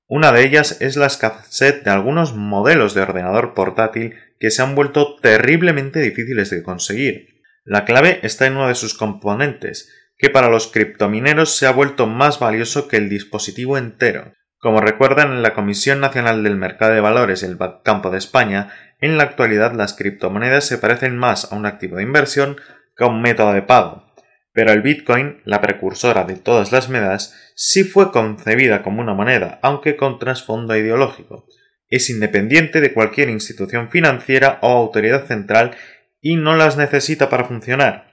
Una 0.05 0.31
de 0.31 0.43
ellas 0.43 0.81
es 0.81 0.97
la 0.97 1.07
escasez 1.07 1.83
de 1.83 1.89
algunos 1.89 2.35
modelos 2.35 2.93
de 2.93 3.01
ordenador 3.01 3.55
portátil 3.55 4.13
que 4.41 4.49
se 4.49 4.63
han 4.63 4.73
vuelto 4.73 5.17
terriblemente 5.21 5.99
difíciles 5.99 6.49
de 6.49 6.63
conseguir. 6.63 7.43
La 7.63 7.85
clave 7.85 8.19
está 8.23 8.47
en 8.47 8.53
uno 8.53 8.69
de 8.69 8.75
sus 8.75 8.95
componentes, 8.95 9.93
que 10.17 10.31
para 10.31 10.49
los 10.49 10.65
criptomineros 10.65 11.55
se 11.55 11.67
ha 11.67 11.71
vuelto 11.71 12.07
más 12.07 12.39
valioso 12.39 12.87
que 12.87 12.97
el 12.97 13.07
dispositivo 13.07 13.77
entero. 13.77 14.33
Como 14.57 14.81
recuerdan 14.81 15.31
en 15.31 15.43
la 15.43 15.53
Comisión 15.53 15.99
Nacional 15.99 16.43
del 16.43 16.55
Mercado 16.55 16.93
de 16.93 17.01
Valores 17.01 17.43
y 17.43 17.45
el 17.45 17.59
Campo 17.83 18.09
de 18.09 18.17
España, 18.17 18.73
en 18.99 19.15
la 19.15 19.23
actualidad 19.23 19.73
las 19.73 19.93
criptomonedas 19.93 20.65
se 20.65 20.79
parecen 20.79 21.19
más 21.19 21.51
a 21.51 21.55
un 21.55 21.67
activo 21.67 21.97
de 21.97 22.03
inversión 22.03 22.59
que 22.97 23.03
a 23.03 23.07
un 23.07 23.21
método 23.21 23.53
de 23.53 23.61
pago. 23.61 24.11
Pero 24.53 24.71
el 24.71 24.81
Bitcoin, 24.81 25.41
la 25.45 25.61
precursora 25.61 26.23
de 26.23 26.35
todas 26.35 26.71
las 26.71 26.89
monedas, 26.89 27.35
sí 27.55 27.83
fue 27.83 28.11
concebida 28.11 28.81
como 28.81 29.03
una 29.03 29.13
moneda, 29.13 29.59
aunque 29.61 29.95
con 29.95 30.17
trasfondo 30.17 30.75
ideológico 30.75 31.45
es 31.91 32.09
independiente 32.09 32.81
de 32.81 32.93
cualquier 32.93 33.29
institución 33.29 33.89
financiera 33.89 34.57
o 34.61 34.69
autoridad 34.69 35.27
central 35.27 35.75
y 36.21 36.37
no 36.37 36.55
las 36.55 36.77
necesita 36.77 37.29
para 37.29 37.43
funcionar. 37.43 38.09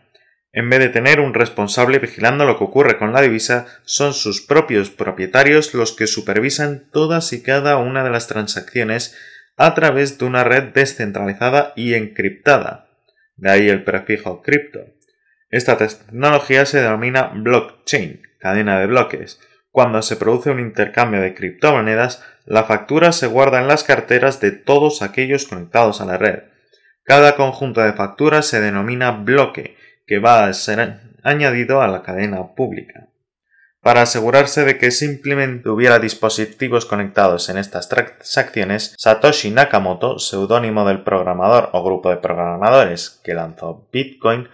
En 0.52 0.68
vez 0.68 0.80
de 0.80 0.88
tener 0.88 1.20
un 1.20 1.34
responsable 1.34 1.98
vigilando 1.98 2.44
lo 2.44 2.58
que 2.58 2.64
ocurre 2.64 2.98
con 2.98 3.12
la 3.12 3.22
divisa, 3.22 3.66
son 3.84 4.12
sus 4.12 4.40
propios 4.40 4.90
propietarios 4.90 5.72
los 5.74 5.92
que 5.92 6.06
supervisan 6.06 6.90
todas 6.90 7.32
y 7.32 7.42
cada 7.42 7.76
una 7.76 8.02
de 8.02 8.10
las 8.10 8.26
transacciones 8.26 9.16
a 9.56 9.74
través 9.74 10.18
de 10.18 10.24
una 10.24 10.44
red 10.44 10.64
descentralizada 10.74 11.72
y 11.76 11.94
encriptada. 11.94 12.88
De 13.36 13.50
ahí 13.50 13.68
el 13.68 13.84
prefijo 13.84 14.42
cripto. 14.42 14.80
Esta 15.50 15.76
tecnología 15.76 16.66
se 16.66 16.80
denomina 16.80 17.30
blockchain, 17.34 18.22
cadena 18.38 18.80
de 18.80 18.86
bloques, 18.86 19.40
cuando 19.70 20.02
se 20.02 20.16
produce 20.16 20.50
un 20.50 20.60
intercambio 20.60 21.20
de 21.20 21.34
criptomonedas, 21.34 22.22
la 22.44 22.64
factura 22.64 23.12
se 23.12 23.26
guarda 23.26 23.60
en 23.60 23.68
las 23.68 23.84
carteras 23.84 24.40
de 24.40 24.52
todos 24.52 25.02
aquellos 25.02 25.46
conectados 25.46 26.00
a 26.00 26.06
la 26.06 26.16
red. 26.16 26.44
Cada 27.04 27.36
conjunto 27.36 27.80
de 27.80 27.92
facturas 27.92 28.46
se 28.46 28.60
denomina 28.60 29.10
bloque, 29.10 29.76
que 30.06 30.18
va 30.18 30.46
a 30.46 30.52
ser 30.52 31.00
añadido 31.22 31.82
a 31.82 31.88
la 31.88 32.02
cadena 32.02 32.54
pública. 32.54 33.08
Para 33.80 34.02
asegurarse 34.02 34.64
de 34.64 34.76
que 34.76 34.90
simplemente 34.90 35.68
hubiera 35.68 35.98
dispositivos 35.98 36.84
conectados 36.84 37.48
en 37.48 37.58
estas 37.58 37.88
transacciones, 37.88 38.94
Satoshi 38.98 39.50
Nakamoto, 39.50 40.18
seudónimo 40.18 40.86
del 40.86 41.04
programador 41.04 41.70
o 41.72 41.84
grupo 41.84 42.10
de 42.10 42.16
programadores 42.16 43.20
que 43.22 43.34
lanzó 43.34 43.88
Bitcoin, 43.92 44.48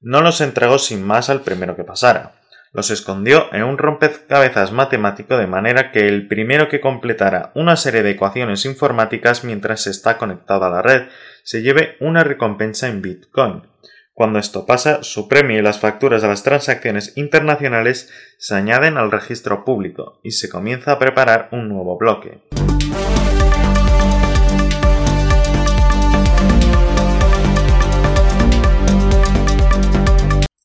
no 0.00 0.20
los 0.20 0.40
entregó 0.40 0.78
sin 0.78 1.02
más 1.02 1.30
al 1.30 1.42
primero 1.42 1.76
que 1.76 1.84
pasara. 1.84 2.33
Los 2.74 2.90
escondió 2.90 3.54
en 3.54 3.62
un 3.62 3.78
rompecabezas 3.78 4.72
matemático 4.72 5.38
de 5.38 5.46
manera 5.46 5.92
que 5.92 6.08
el 6.08 6.26
primero 6.26 6.68
que 6.68 6.80
completara 6.80 7.52
una 7.54 7.76
serie 7.76 8.02
de 8.02 8.10
ecuaciones 8.10 8.64
informáticas 8.64 9.44
mientras 9.44 9.86
está 9.86 10.18
conectado 10.18 10.64
a 10.64 10.70
la 10.70 10.82
red 10.82 11.04
se 11.44 11.62
lleve 11.62 11.96
una 12.00 12.24
recompensa 12.24 12.88
en 12.88 13.00
Bitcoin. 13.00 13.62
Cuando 14.12 14.40
esto 14.40 14.66
pasa, 14.66 15.04
su 15.04 15.28
premio 15.28 15.56
y 15.56 15.62
las 15.62 15.78
facturas 15.78 16.22
de 16.22 16.28
las 16.28 16.42
transacciones 16.42 17.16
internacionales 17.16 18.12
se 18.38 18.56
añaden 18.56 18.96
al 18.96 19.12
registro 19.12 19.64
público 19.64 20.18
y 20.24 20.32
se 20.32 20.48
comienza 20.48 20.90
a 20.90 20.98
preparar 20.98 21.48
un 21.52 21.68
nuevo 21.68 21.96
bloque. 21.96 22.40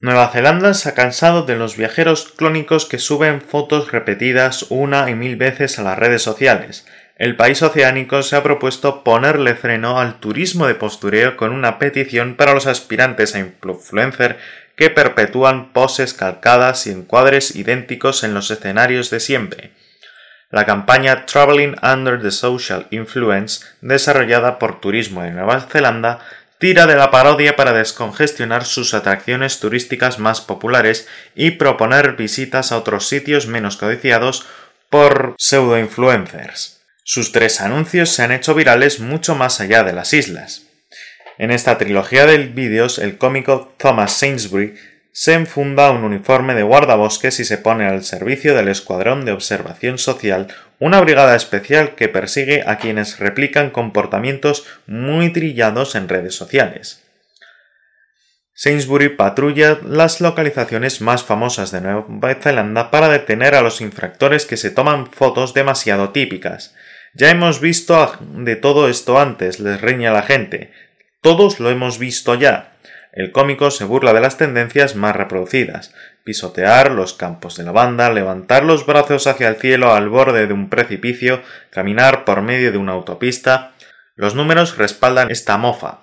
Nueva 0.02 0.30
Zelanda 0.30 0.74
se 0.76 0.88
ha 0.88 0.94
cansado 0.94 1.44
de 1.44 1.58
los 1.58 1.76
viajeros 1.76 2.32
clónicos 2.38 2.86
que 2.86 3.00
suben 3.00 3.42
fotos 3.42 3.92
repetidas 3.92 4.68
una 4.70 5.10
y 5.10 5.16
mil 5.16 5.36
veces 5.36 5.78
a 5.78 5.84
las 5.84 6.00
redes 6.00 6.22
sociales. 6.22 6.88
El 7.18 7.36
país 7.36 7.62
oceánico 7.62 8.24
se 8.24 8.38
ha 8.38 8.44
propuesto 8.44 9.04
ponerle 9.04 9.56
freno 9.56 10.00
al 10.00 10.22
turismo 10.22 10.68
de 10.68 10.76
postureo 10.76 11.36
con 11.36 11.52
una 11.52 11.80
petición 11.80 12.36
para 12.36 12.54
los 12.54 12.66
aspirantes 12.66 13.36
a 13.36 13.40
influencer 13.40 14.38
que 14.78 14.90
perpetúan 14.90 15.74
poses 15.74 16.14
calcadas 16.14 16.88
y 16.88 16.92
encuadres 16.92 17.58
idénticos 17.58 18.24
en 18.24 18.34
los 18.34 18.50
escenarios 18.52 19.10
de 19.10 19.20
siempre. 19.20 19.72
La 20.50 20.66
campaña 20.66 21.26
Traveling 21.26 21.76
Under 21.84 22.22
the 22.22 22.32
Social 22.32 22.88
Influence, 22.90 23.66
desarrollada 23.82 24.58
por 24.58 24.80
Turismo 24.80 25.22
de 25.24 25.32
Nueva 25.32 25.60
Zelanda, 25.60 26.20
tira 26.60 26.86
de 26.88 26.95
la 26.95 27.10
parodia 27.10 27.56
para 27.56 27.74
descongestionar 27.74 28.65
sus 28.65 28.93
atracciones 28.93 29.60
turísticas 29.60 30.19
más 30.19 30.41
populares 30.41 31.08
y 31.34 31.52
proponer 31.52 32.17
visitas 32.17 32.72
a 32.72 32.78
otros 32.78 33.08
sitios 33.08 33.48
menos 33.48 33.78
codiciados 33.78 34.45
por 34.89 35.36
pseudo-influencers. 35.38 36.82
Sus 37.04 37.32
tres 37.32 37.62
anuncios 37.62 38.10
se 38.10 38.24
han 38.24 38.34
hecho 38.34 38.54
virales 38.54 39.00
mucho 39.00 39.36
más 39.36 39.62
allá 39.62 39.84
de 39.84 39.93
las 39.93 40.13
islas. 40.13 40.63
En 41.38 41.52
esta 41.52 41.78
trilogía 41.78 42.26
de 42.26 42.38
vídeos, 42.38 43.00
el 43.00 43.17
cómico 43.17 43.74
Thomas 43.78 44.12
Sainsbury 44.13 44.76
se 45.20 45.34
enfunda 45.34 45.92
un 45.92 46.06
uniforme 46.06 46.56
de 46.56 46.64
guardabosques 46.64 47.42
y 47.42 47.44
se 47.44 47.58
pone 47.58 47.86
al 47.86 48.06
servicio 48.06 48.56
del 48.56 48.70
Escuadrón 48.70 49.26
de 49.26 49.34
Observación 49.34 49.98
Social, 49.98 50.48
una 50.80 51.02
brigada 51.02 51.36
especial 51.36 51.96
que 51.96 52.08
persigue 52.08 52.64
a 52.66 52.78
quienes 52.78 53.20
replican 53.20 53.70
comportamientos 53.70 54.66
muy 54.88 55.34
trillados 55.34 55.96
en 55.96 56.08
redes 56.08 56.36
sociales. 56.36 57.04
Sainsbury 58.54 59.10
patrulla 59.10 59.80
las 59.84 60.22
localizaciones 60.22 61.02
más 61.02 61.26
famosas 61.26 61.72
de 61.72 61.82
Nueva 61.82 62.36
Zelanda 62.36 62.90
para 62.90 63.10
detener 63.10 63.56
a 63.56 63.62
los 63.62 63.82
infractores 63.82 64.46
que 64.46 64.56
se 64.56 64.72
toman 64.72 65.06
fotos 65.06 65.54
demasiado 65.54 66.12
típicas. 66.12 66.74
Ya 67.14 67.30
hemos 67.30 67.60
visto 67.60 68.18
de 68.22 68.56
todo 68.56 68.88
esto 68.88 69.20
antes, 69.20 69.60
les 69.60 69.82
riña 69.82 70.14
la 70.14 70.24
gente. 70.24 70.72
Todos 71.22 71.60
lo 71.60 71.70
hemos 71.70 72.00
visto 72.00 72.36
ya. 72.36 72.79
El 73.12 73.32
cómico 73.32 73.72
se 73.72 73.86
burla 73.86 74.13
de 74.13 74.22
las 74.22 74.38
tendencias 74.38 74.95
más 74.95 75.15
reproducidas, 75.15 75.93
pisotear 76.24 76.91
los 76.91 77.13
campos 77.13 77.58
de 77.58 77.63
lavanda, 77.63 78.12
levantar 78.12 78.63
los 78.63 78.86
brazos 78.86 79.26
hacia 79.26 79.48
el 79.48 79.56
cielo 79.56 79.93
al 79.93 80.10
borde 80.10 80.45
de 80.45 80.54
un 80.54 80.69
precipicio, 80.69 81.41
caminar 81.72 82.24
por 82.24 82.43
medio 82.43 82.72
de 82.72 82.78
una 82.78 82.91
autopista. 82.93 83.72
Los 84.15 84.36
números 84.36 84.78
respaldan 84.78 85.32
esta 85.32 85.58
mofa. 85.58 86.02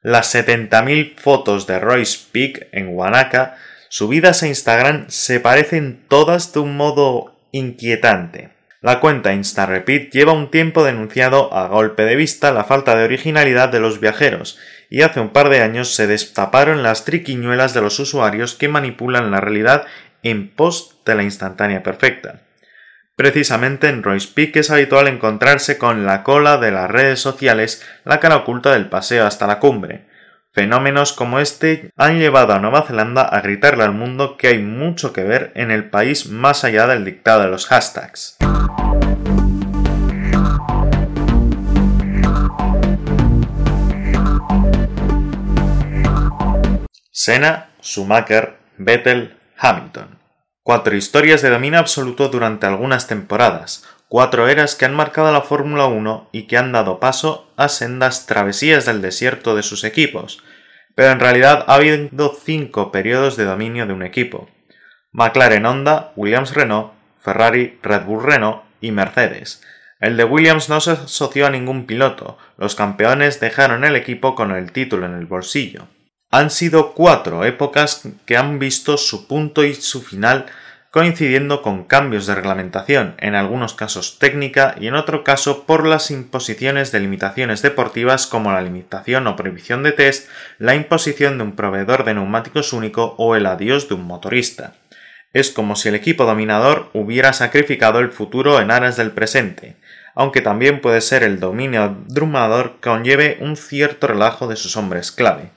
Las 0.00 0.32
70.000 0.32 1.16
fotos 1.16 1.66
de 1.66 1.80
Royce 1.80 2.18
Peak 2.30 2.68
en 2.70 2.94
Wanaka 2.94 3.56
subidas 3.88 4.44
a 4.44 4.46
Instagram 4.46 5.06
se 5.08 5.40
parecen 5.40 6.04
todas 6.08 6.52
de 6.52 6.60
un 6.60 6.76
modo 6.76 7.34
inquietante. 7.50 8.50
La 8.80 9.00
cuenta 9.00 9.32
InstaRepeat 9.32 10.12
lleva 10.12 10.32
un 10.32 10.52
tiempo 10.52 10.84
denunciado 10.84 11.52
a 11.52 11.66
golpe 11.66 12.04
de 12.04 12.14
vista 12.14 12.52
la 12.52 12.62
falta 12.62 12.96
de 12.96 13.04
originalidad 13.04 13.70
de 13.70 13.80
los 13.80 13.98
viajeros 13.98 14.56
y 14.90 15.02
hace 15.02 15.20
un 15.20 15.30
par 15.30 15.48
de 15.48 15.62
años 15.62 15.94
se 15.94 16.06
destaparon 16.06 16.82
las 16.82 17.04
triquiñuelas 17.04 17.74
de 17.74 17.82
los 17.82 17.98
usuarios 17.98 18.54
que 18.54 18.68
manipulan 18.68 19.30
la 19.30 19.40
realidad 19.40 19.86
en 20.22 20.48
post 20.48 21.06
de 21.06 21.14
la 21.14 21.22
instantánea 21.22 21.82
perfecta. 21.82 22.42
Precisamente 23.16 23.88
en 23.88 24.02
Royce 24.02 24.28
Peak 24.32 24.56
es 24.56 24.70
habitual 24.70 25.08
encontrarse 25.08 25.76
con 25.76 26.06
la 26.06 26.22
cola 26.22 26.56
de 26.56 26.70
las 26.70 26.88
redes 26.88 27.20
sociales, 27.20 27.84
la 28.04 28.20
cara 28.20 28.36
oculta 28.36 28.72
del 28.72 28.88
paseo 28.88 29.26
hasta 29.26 29.46
la 29.46 29.58
cumbre. 29.58 30.06
Fenómenos 30.52 31.12
como 31.12 31.40
este 31.40 31.90
han 31.96 32.18
llevado 32.18 32.52
a 32.52 32.58
Nueva 32.58 32.82
Zelanda 32.82 33.22
a 33.22 33.40
gritarle 33.40 33.84
al 33.84 33.92
mundo 33.92 34.36
que 34.36 34.48
hay 34.48 34.58
mucho 34.58 35.12
que 35.12 35.24
ver 35.24 35.52
en 35.56 35.70
el 35.70 35.90
país 35.90 36.28
más 36.28 36.64
allá 36.64 36.86
del 36.86 37.04
dictado 37.04 37.42
de 37.42 37.48
los 37.48 37.66
hashtags. 37.66 38.38
Senna, 47.20 47.70
Schumacher, 47.82 48.58
Vettel, 48.76 49.36
Hamilton. 49.56 50.20
Cuatro 50.62 50.94
historias 50.94 51.42
de 51.42 51.50
dominio 51.50 51.80
absoluto 51.80 52.28
durante 52.28 52.66
algunas 52.66 53.08
temporadas, 53.08 53.84
cuatro 54.06 54.46
eras 54.46 54.76
que 54.76 54.84
han 54.84 54.94
marcado 54.94 55.32
la 55.32 55.40
Fórmula 55.40 55.86
1 55.86 56.28
y 56.30 56.46
que 56.46 56.56
han 56.56 56.70
dado 56.70 57.00
paso 57.00 57.52
a 57.56 57.68
sendas 57.68 58.26
travesías 58.26 58.86
del 58.86 59.02
desierto 59.02 59.56
de 59.56 59.64
sus 59.64 59.82
equipos, 59.82 60.44
pero 60.94 61.10
en 61.10 61.18
realidad 61.18 61.64
ha 61.66 61.74
habido 61.74 62.32
cinco 62.40 62.92
periodos 62.92 63.36
de 63.36 63.46
dominio 63.46 63.88
de 63.88 63.94
un 63.94 64.04
equipo. 64.04 64.48
McLaren 65.10 65.66
Honda, 65.66 66.12
Williams 66.14 66.54
Renault, 66.54 66.92
Ferrari, 67.20 67.80
Red 67.82 68.04
Bull 68.04 68.22
Renault 68.22 68.62
y 68.80 68.92
Mercedes. 68.92 69.60
El 69.98 70.16
de 70.16 70.22
Williams 70.22 70.68
no 70.68 70.80
se 70.80 70.92
asoció 70.92 71.48
a 71.48 71.50
ningún 71.50 71.84
piloto, 71.84 72.38
los 72.56 72.76
campeones 72.76 73.40
dejaron 73.40 73.82
el 73.82 73.96
equipo 73.96 74.36
con 74.36 74.52
el 74.52 74.70
título 74.70 75.06
en 75.06 75.14
el 75.14 75.26
bolsillo. 75.26 75.88
Han 76.30 76.50
sido 76.50 76.92
cuatro 76.92 77.46
épocas 77.46 78.02
que 78.26 78.36
han 78.36 78.58
visto 78.58 78.98
su 78.98 79.26
punto 79.26 79.64
y 79.64 79.74
su 79.74 80.02
final 80.02 80.44
coincidiendo 80.90 81.62
con 81.62 81.84
cambios 81.84 82.26
de 82.26 82.34
reglamentación, 82.34 83.14
en 83.18 83.34
algunos 83.34 83.72
casos 83.72 84.18
técnica 84.18 84.74
y 84.78 84.88
en 84.88 84.94
otro 84.94 85.24
caso 85.24 85.64
por 85.64 85.86
las 85.86 86.10
imposiciones 86.10 86.92
de 86.92 87.00
limitaciones 87.00 87.62
deportivas 87.62 88.26
como 88.26 88.52
la 88.52 88.60
limitación 88.60 89.26
o 89.26 89.36
prohibición 89.36 89.82
de 89.82 89.92
test, 89.92 90.28
la 90.58 90.74
imposición 90.74 91.38
de 91.38 91.44
un 91.44 91.56
proveedor 91.56 92.04
de 92.04 92.14
neumáticos 92.14 92.74
único 92.74 93.14
o 93.16 93.34
el 93.34 93.46
adiós 93.46 93.88
de 93.88 93.94
un 93.94 94.04
motorista. 94.04 94.74
Es 95.32 95.50
como 95.50 95.76
si 95.76 95.88
el 95.88 95.94
equipo 95.94 96.24
dominador 96.24 96.90
hubiera 96.92 97.32
sacrificado 97.32 98.00
el 98.00 98.10
futuro 98.10 98.60
en 98.60 98.70
aras 98.70 98.96
del 98.96 99.12
presente, 99.12 99.76
aunque 100.14 100.42
también 100.42 100.82
puede 100.82 101.00
ser 101.00 101.22
el 101.22 101.40
dominio 101.40 101.96
drumador 102.06 102.80
que 102.80 102.90
conlleve 102.90 103.38
un 103.40 103.56
cierto 103.56 104.06
relajo 104.06 104.46
de 104.46 104.56
sus 104.56 104.76
hombres 104.76 105.10
clave. 105.10 105.56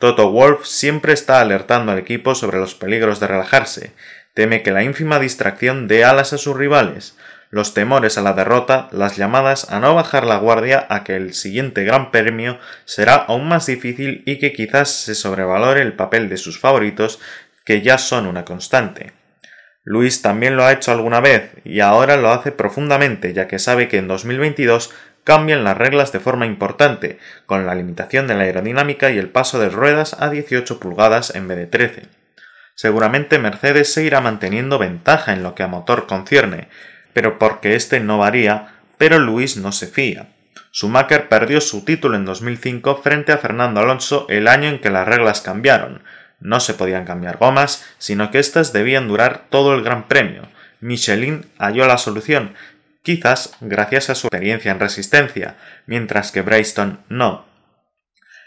Toto 0.00 0.30
Wolf 0.30 0.64
siempre 0.64 1.12
está 1.12 1.42
alertando 1.42 1.92
al 1.92 1.98
equipo 1.98 2.34
sobre 2.34 2.58
los 2.58 2.74
peligros 2.74 3.20
de 3.20 3.26
relajarse, 3.26 3.92
teme 4.32 4.62
que 4.62 4.70
la 4.70 4.82
ínfima 4.82 5.18
distracción 5.18 5.88
dé 5.88 6.06
alas 6.06 6.32
a 6.32 6.38
sus 6.38 6.56
rivales, 6.56 7.18
los 7.50 7.74
temores 7.74 8.16
a 8.16 8.22
la 8.22 8.32
derrota, 8.32 8.88
las 8.92 9.18
llamadas 9.18 9.70
a 9.70 9.78
no 9.78 9.94
bajar 9.94 10.24
la 10.24 10.38
guardia 10.38 10.86
a 10.88 11.04
que 11.04 11.16
el 11.16 11.34
siguiente 11.34 11.84
gran 11.84 12.10
premio 12.12 12.58
será 12.86 13.16
aún 13.16 13.46
más 13.46 13.66
difícil 13.66 14.22
y 14.24 14.38
que 14.38 14.54
quizás 14.54 14.88
se 14.88 15.14
sobrevalore 15.14 15.82
el 15.82 15.92
papel 15.92 16.30
de 16.30 16.38
sus 16.38 16.58
favoritos 16.58 17.20
que 17.66 17.82
ya 17.82 17.98
son 17.98 18.26
una 18.26 18.46
constante. 18.46 19.12
Luis 19.82 20.22
también 20.22 20.56
lo 20.56 20.64
ha 20.64 20.72
hecho 20.72 20.92
alguna 20.92 21.20
vez 21.20 21.52
y 21.62 21.80
ahora 21.80 22.16
lo 22.16 22.30
hace 22.30 22.52
profundamente 22.52 23.34
ya 23.34 23.48
que 23.48 23.58
sabe 23.58 23.88
que 23.88 23.98
en 23.98 24.08
2022 24.08 24.94
cambian 25.24 25.64
las 25.64 25.76
reglas 25.76 26.12
de 26.12 26.20
forma 26.20 26.46
importante, 26.46 27.18
con 27.46 27.66
la 27.66 27.74
limitación 27.74 28.26
de 28.26 28.34
la 28.34 28.44
aerodinámica 28.44 29.10
y 29.10 29.18
el 29.18 29.28
paso 29.28 29.58
de 29.58 29.68
ruedas 29.68 30.16
a 30.18 30.30
18 30.30 30.80
pulgadas 30.80 31.34
en 31.34 31.48
vez 31.48 31.58
de 31.58 31.66
13. 31.66 32.02
Seguramente 32.74 33.38
Mercedes 33.38 33.92
seguirá 33.92 34.20
manteniendo 34.20 34.78
ventaja 34.78 35.32
en 35.32 35.42
lo 35.42 35.54
que 35.54 35.62
a 35.62 35.68
motor 35.68 36.06
concierne, 36.06 36.68
pero 37.12 37.38
porque 37.38 37.74
este 37.74 38.00
no 38.00 38.18
varía, 38.18 38.74
pero 38.96 39.18
Luis 39.18 39.56
no 39.56 39.72
se 39.72 39.86
fía. 39.86 40.28
Schumacher 40.72 41.28
perdió 41.28 41.60
su 41.60 41.84
título 41.84 42.16
en 42.16 42.24
2005 42.24 42.96
frente 43.02 43.32
a 43.32 43.38
Fernando 43.38 43.80
Alonso 43.80 44.26
el 44.28 44.46
año 44.48 44.68
en 44.68 44.78
que 44.78 44.90
las 44.90 45.06
reglas 45.06 45.40
cambiaron. 45.40 46.02
No 46.38 46.60
se 46.60 46.74
podían 46.74 47.04
cambiar 47.04 47.38
gomas, 47.38 47.84
sino 47.98 48.30
que 48.30 48.38
éstas 48.38 48.72
debían 48.72 49.08
durar 49.08 49.46
todo 49.50 49.74
el 49.74 49.82
Gran 49.82 50.08
Premio. 50.08 50.48
Michelin 50.80 51.44
halló 51.58 51.86
la 51.86 51.98
solución, 51.98 52.54
quizás 53.02 53.56
gracias 53.60 54.10
a 54.10 54.14
su 54.14 54.26
experiencia 54.26 54.72
en 54.72 54.80
resistencia, 54.80 55.56
mientras 55.86 56.32
que 56.32 56.42
Bryston 56.42 57.00
no. 57.08 57.50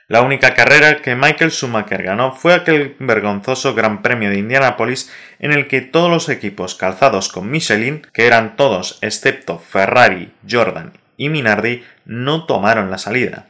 La 0.09 0.21
única 0.21 0.53
carrera 0.53 1.01
que 1.01 1.15
Michael 1.15 1.51
Schumacher 1.51 2.03
ganó 2.03 2.33
fue 2.33 2.53
aquel 2.53 2.95
vergonzoso 2.99 3.73
Gran 3.73 4.01
Premio 4.01 4.29
de 4.29 4.37
Indianápolis 4.37 5.11
en 5.39 5.53
el 5.53 5.67
que 5.67 5.81
todos 5.81 6.09
los 6.09 6.27
equipos 6.29 6.75
calzados 6.75 7.29
con 7.29 7.49
Michelin, 7.49 8.05
que 8.13 8.27
eran 8.27 8.55
todos 8.57 8.99
excepto 9.01 9.59
Ferrari, 9.59 10.33
Jordan 10.47 10.93
y 11.15 11.29
Minardi, 11.29 11.83
no 12.05 12.45
tomaron 12.45 12.91
la 12.91 12.97
salida. 12.97 13.47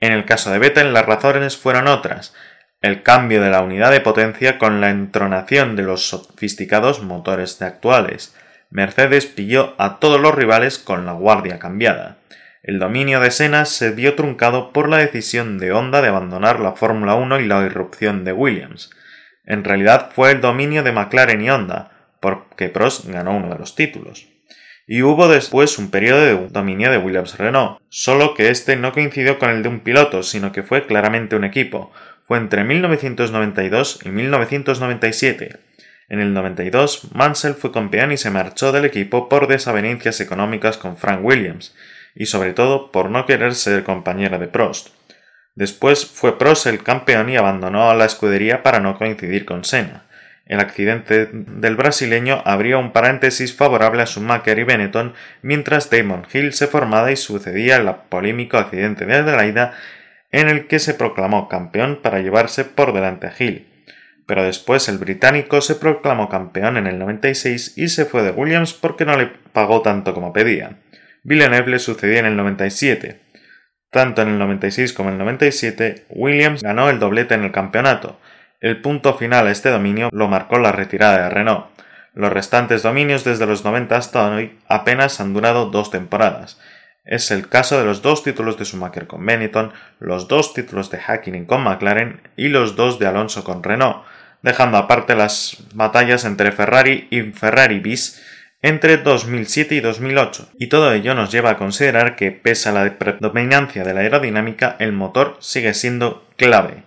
En 0.00 0.12
el 0.12 0.24
caso 0.24 0.50
de 0.50 0.58
Vettel 0.58 0.92
las 0.92 1.06
razones 1.06 1.56
fueron 1.56 1.86
otras. 1.86 2.34
el 2.80 3.02
cambio 3.02 3.40
de 3.40 3.48
la 3.48 3.62
unidad 3.62 3.90
de 3.92 4.02
potencia 4.02 4.58
con 4.58 4.82
la 4.82 4.90
entronación 4.90 5.74
de 5.74 5.82
los 5.82 6.06
sofisticados 6.06 7.02
motores 7.02 7.58
de 7.58 7.64
actuales. 7.64 8.36
Mercedes 8.74 9.26
pilló 9.26 9.76
a 9.78 10.00
todos 10.00 10.20
los 10.20 10.34
rivales 10.34 10.78
con 10.78 11.06
la 11.06 11.12
guardia 11.12 11.60
cambiada. 11.60 12.16
El 12.60 12.80
dominio 12.80 13.20
de 13.20 13.30
Senna 13.30 13.66
se 13.66 13.92
vio 13.92 14.16
truncado 14.16 14.72
por 14.72 14.88
la 14.88 14.98
decisión 14.98 15.58
de 15.58 15.70
Honda 15.70 16.02
de 16.02 16.08
abandonar 16.08 16.58
la 16.58 16.72
Fórmula 16.72 17.14
1 17.14 17.38
y 17.38 17.46
la 17.46 17.64
irrupción 17.64 18.24
de 18.24 18.32
Williams. 18.32 18.90
En 19.44 19.62
realidad 19.62 20.10
fue 20.12 20.32
el 20.32 20.40
dominio 20.40 20.82
de 20.82 20.90
McLaren 20.90 21.40
y 21.40 21.50
Honda, 21.50 21.92
porque 22.18 22.68
Prost 22.68 23.06
ganó 23.06 23.36
uno 23.36 23.50
de 23.50 23.60
los 23.60 23.76
títulos. 23.76 24.26
Y 24.88 25.02
hubo 25.02 25.28
después 25.28 25.78
un 25.78 25.92
periodo 25.92 26.22
de 26.22 26.48
dominio 26.48 26.90
de 26.90 26.98
Williams-Renault, 26.98 27.78
solo 27.90 28.34
que 28.34 28.48
este 28.48 28.74
no 28.74 28.90
coincidió 28.90 29.38
con 29.38 29.50
el 29.50 29.62
de 29.62 29.68
un 29.68 29.80
piloto, 29.80 30.24
sino 30.24 30.50
que 30.50 30.64
fue 30.64 30.84
claramente 30.86 31.36
un 31.36 31.44
equipo. 31.44 31.92
Fue 32.26 32.38
entre 32.38 32.64
1992 32.64 34.00
y 34.04 34.08
1997. 34.08 35.60
En 36.08 36.20
el 36.20 36.34
92, 36.34 37.12
Mansell 37.14 37.54
fue 37.54 37.72
campeón 37.72 38.12
y 38.12 38.16
se 38.16 38.30
marchó 38.30 38.72
del 38.72 38.84
equipo 38.84 39.28
por 39.28 39.46
desavenencias 39.46 40.20
económicas 40.20 40.76
con 40.76 40.96
Frank 40.96 41.24
Williams, 41.24 41.74
y 42.14 42.26
sobre 42.26 42.52
todo 42.52 42.92
por 42.92 43.10
no 43.10 43.26
querer 43.26 43.54
ser 43.54 43.84
compañera 43.84 44.38
de 44.38 44.48
Prost. 44.48 44.88
Después 45.54 46.06
fue 46.06 46.38
Prost 46.38 46.66
el 46.66 46.82
campeón 46.82 47.30
y 47.30 47.36
abandonó 47.36 47.90
a 47.90 47.94
la 47.94 48.04
escudería 48.04 48.62
para 48.62 48.80
no 48.80 48.98
coincidir 48.98 49.44
con 49.44 49.64
Senna. 49.64 50.04
El 50.46 50.60
accidente 50.60 51.30
del 51.32 51.76
brasileño 51.76 52.42
abrió 52.44 52.78
un 52.78 52.92
paréntesis 52.92 53.56
favorable 53.56 54.02
a 54.02 54.06
Schumacher 54.06 54.58
y 54.58 54.64
Benetton 54.64 55.14
mientras 55.40 55.88
Damon 55.88 56.26
Hill 56.30 56.52
se 56.52 56.66
formaba 56.66 57.10
y 57.10 57.16
sucedía 57.16 57.76
el 57.76 57.90
polémico 58.10 58.58
accidente 58.58 59.06
de 59.06 59.14
Adelaida 59.14 59.74
en 60.32 60.48
el 60.48 60.66
que 60.66 60.80
se 60.80 60.94
proclamó 60.94 61.48
campeón 61.48 62.00
para 62.02 62.20
llevarse 62.20 62.64
por 62.64 62.92
delante 62.92 63.28
a 63.28 63.32
Hill. 63.38 63.73
Pero 64.26 64.42
después 64.42 64.88
el 64.88 64.98
británico 64.98 65.60
se 65.60 65.74
proclamó 65.74 66.28
campeón 66.28 66.76
en 66.76 66.86
el 66.86 66.98
96 66.98 67.76
y 67.76 67.88
se 67.88 68.04
fue 68.06 68.22
de 68.22 68.30
Williams 68.30 68.72
porque 68.72 69.04
no 69.04 69.16
le 69.16 69.26
pagó 69.52 69.82
tanto 69.82 70.14
como 70.14 70.32
pedía. 70.32 70.78
Villeneuve 71.22 71.72
le 71.72 71.78
sucedió 71.78 72.18
en 72.18 72.26
el 72.26 72.36
97. 72.36 73.20
Tanto 73.90 74.22
en 74.22 74.28
el 74.28 74.38
96 74.38 74.92
como 74.92 75.10
en 75.10 75.14
el 75.14 75.18
97, 75.20 76.06
Williams 76.08 76.62
ganó 76.62 76.90
el 76.90 76.98
doblete 76.98 77.34
en 77.34 77.44
el 77.44 77.52
campeonato. 77.52 78.18
El 78.60 78.80
punto 78.80 79.14
final 79.14 79.46
a 79.46 79.50
este 79.50 79.70
dominio 79.70 80.08
lo 80.10 80.26
marcó 80.26 80.58
la 80.58 80.72
retirada 80.72 81.24
de 81.24 81.30
Renault. 81.30 81.66
Los 82.14 82.32
restantes 82.32 82.82
dominios 82.82 83.24
desde 83.24 83.46
los 83.46 83.64
90 83.64 83.96
hasta 83.96 84.30
hoy 84.30 84.58
apenas 84.68 85.20
han 85.20 85.34
durado 85.34 85.66
dos 85.66 85.90
temporadas. 85.90 86.60
Es 87.04 87.30
el 87.30 87.48
caso 87.48 87.78
de 87.78 87.84
los 87.84 88.00
dos 88.00 88.22
títulos 88.22 88.56
de 88.56 88.64
Schumacher 88.64 89.06
con 89.06 89.26
Benetton, 89.26 89.72
los 89.98 90.26
dos 90.28 90.54
títulos 90.54 90.90
de 90.90 90.98
Hakkinen 90.98 91.44
con 91.44 91.62
McLaren 91.62 92.22
y 92.36 92.48
los 92.48 92.76
dos 92.76 92.98
de 92.98 93.06
Alonso 93.06 93.44
con 93.44 93.62
Renault, 93.62 94.04
dejando 94.44 94.76
aparte 94.76 95.16
las 95.16 95.56
batallas 95.72 96.24
entre 96.26 96.52
Ferrari 96.52 97.08
y 97.10 97.22
Ferrari 97.32 97.80
bis 97.80 98.22
entre 98.60 98.98
2007 98.98 99.74
y 99.74 99.80
2008, 99.80 100.50
y 100.58 100.68
todo 100.68 100.92
ello 100.92 101.14
nos 101.14 101.30
lleva 101.30 101.50
a 101.50 101.58
considerar 101.58 102.14
que, 102.16 102.30
pese 102.30 102.68
a 102.68 102.72
la 102.72 102.98
predominancia 102.98 103.84
de 103.84 103.92
la 103.92 104.00
aerodinámica, 104.00 104.76
el 104.78 104.92
motor 104.92 105.36
sigue 105.40 105.74
siendo 105.74 106.26
clave. 106.36 106.82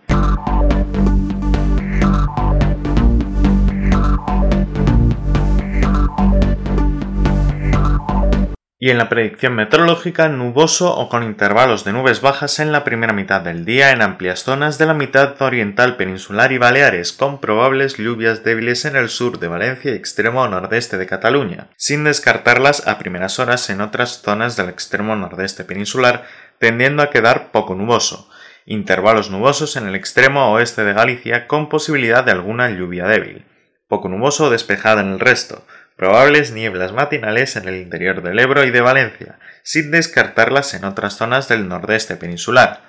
Y 8.88 8.90
en 8.90 8.98
la 8.98 9.10
predicción 9.10 9.54
meteorológica 9.54 10.30
nuboso 10.30 10.96
o 10.96 11.10
con 11.10 11.22
intervalos 11.24 11.84
de 11.84 11.92
nubes 11.92 12.22
bajas 12.22 12.58
en 12.60 12.72
la 12.72 12.86
primera 12.86 13.12
mitad 13.12 13.42
del 13.42 13.66
día 13.66 13.92
en 13.92 14.02
amplias 14.02 14.44
zonas 14.44 14.78
de 14.78 14.86
la 14.86 14.94
mitad 14.94 15.42
oriental 15.42 15.98
peninsular 15.98 16.54
y 16.54 16.58
Baleares, 16.58 17.12
con 17.12 17.42
probables 17.42 17.98
lluvias 17.98 18.46
débiles 18.46 18.86
en 18.86 18.96
el 18.96 19.10
sur 19.10 19.40
de 19.40 19.50
Valencia 19.50 19.92
y 19.92 19.96
extremo 19.96 20.48
nordeste 20.48 20.98
de 20.98 21.06
Cataluña, 21.06 21.68
sin 21.76 22.06
descartarlas 22.06 22.88
a 22.88 22.98
primeras 22.98 23.40
horas 23.40 23.70
en 23.70 23.82
otras 23.82 24.22
zonas 24.22 24.56
del 24.56 24.70
extremo 24.70 25.18
nordeste 25.18 25.66
peninsular, 25.66 26.24
tendiendo 26.58 27.04
a 27.04 27.10
quedar 27.10 27.52
poco 27.52 27.76
nuboso, 27.76 28.30
intervalos 28.66 29.30
nubosos 29.30 29.76
en 29.76 29.88
el 29.90 29.96
extremo 29.96 30.54
oeste 30.54 30.86
de 30.86 30.94
Galicia 30.94 31.46
con 31.48 31.68
posibilidad 31.68 32.24
de 32.24 32.32
alguna 32.32 32.70
lluvia 32.70 33.06
débil, 33.06 33.44
poco 33.90 34.08
nuboso 34.08 34.46
o 34.46 34.50
despejada 34.50 35.02
en 35.02 35.12
el 35.12 35.20
resto, 35.20 35.66
Probables 35.98 36.52
nieblas 36.52 36.94
matinales 36.94 37.56
en 37.56 37.68
el 37.68 37.78
interior 37.78 38.22
del 38.22 38.38
Ebro 38.38 38.64
y 38.64 38.70
de 38.70 38.82
Valencia, 38.82 39.40
sin 39.64 39.90
descartarlas 39.90 40.76
en 40.76 40.86
otras 40.86 41.18
zonas 41.18 41.48
del 41.48 41.68
nordeste 41.68 42.16
peninsular. 42.16 42.84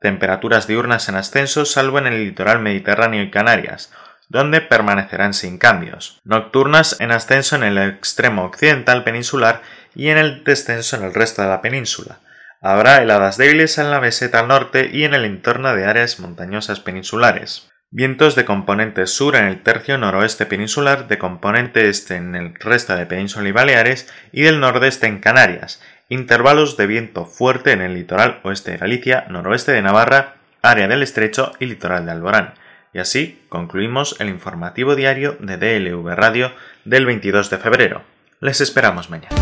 Temperaturas 0.00 0.66
diurnas 0.66 1.10
en 1.10 1.16
ascenso 1.16 1.66
salvo 1.66 1.98
en 1.98 2.06
el 2.06 2.24
litoral 2.24 2.60
mediterráneo 2.60 3.22
y 3.22 3.30
Canarias, 3.30 3.92
donde 4.30 4.62
permanecerán 4.62 5.34
sin 5.34 5.58
cambios. 5.58 6.22
Nocturnas 6.24 6.98
en 7.00 7.12
ascenso 7.12 7.54
en 7.56 7.64
el 7.64 7.76
extremo 7.76 8.46
occidental 8.46 9.04
peninsular 9.04 9.60
y 9.94 10.08
en 10.08 10.16
el 10.16 10.42
descenso 10.42 10.96
en 10.96 11.02
el 11.02 11.12
resto 11.12 11.42
de 11.42 11.48
la 11.48 11.60
península. 11.60 12.20
Habrá 12.62 13.02
heladas 13.02 13.36
débiles 13.36 13.76
en 13.76 13.90
la 13.90 14.00
meseta 14.00 14.42
norte 14.42 14.88
y 14.90 15.04
en 15.04 15.12
el 15.12 15.26
entorno 15.26 15.74
de 15.76 15.84
áreas 15.84 16.18
montañosas 16.18 16.80
peninsulares. 16.80 17.70
Vientos 17.96 18.34
de 18.34 18.44
componente 18.44 19.06
sur 19.06 19.36
en 19.36 19.44
el 19.44 19.62
tercio 19.62 19.96
noroeste 19.96 20.46
peninsular, 20.46 21.06
de 21.06 21.16
componente 21.16 21.88
este 21.88 22.16
en 22.16 22.34
el 22.34 22.52
resto 22.56 22.96
de 22.96 23.06
Península 23.06 23.48
y 23.48 23.52
Baleares 23.52 24.12
y 24.32 24.42
del 24.42 24.58
nordeste 24.58 25.06
en 25.06 25.20
Canarias. 25.20 25.80
Intervalos 26.08 26.76
de 26.76 26.88
viento 26.88 27.24
fuerte 27.24 27.70
en 27.70 27.80
el 27.80 27.94
litoral 27.94 28.40
oeste 28.42 28.72
de 28.72 28.78
Galicia, 28.78 29.26
noroeste 29.30 29.70
de 29.70 29.82
Navarra, 29.82 30.34
área 30.60 30.88
del 30.88 31.04
estrecho 31.04 31.52
y 31.60 31.66
litoral 31.66 32.04
de 32.06 32.10
Alborán. 32.10 32.54
Y 32.92 32.98
así 32.98 33.40
concluimos 33.48 34.16
el 34.18 34.28
informativo 34.28 34.96
diario 34.96 35.36
de 35.38 35.56
DLV 35.56 36.16
Radio 36.16 36.50
del 36.84 37.06
22 37.06 37.48
de 37.48 37.58
febrero. 37.58 38.02
Les 38.40 38.60
esperamos 38.60 39.08
mañana. 39.08 39.36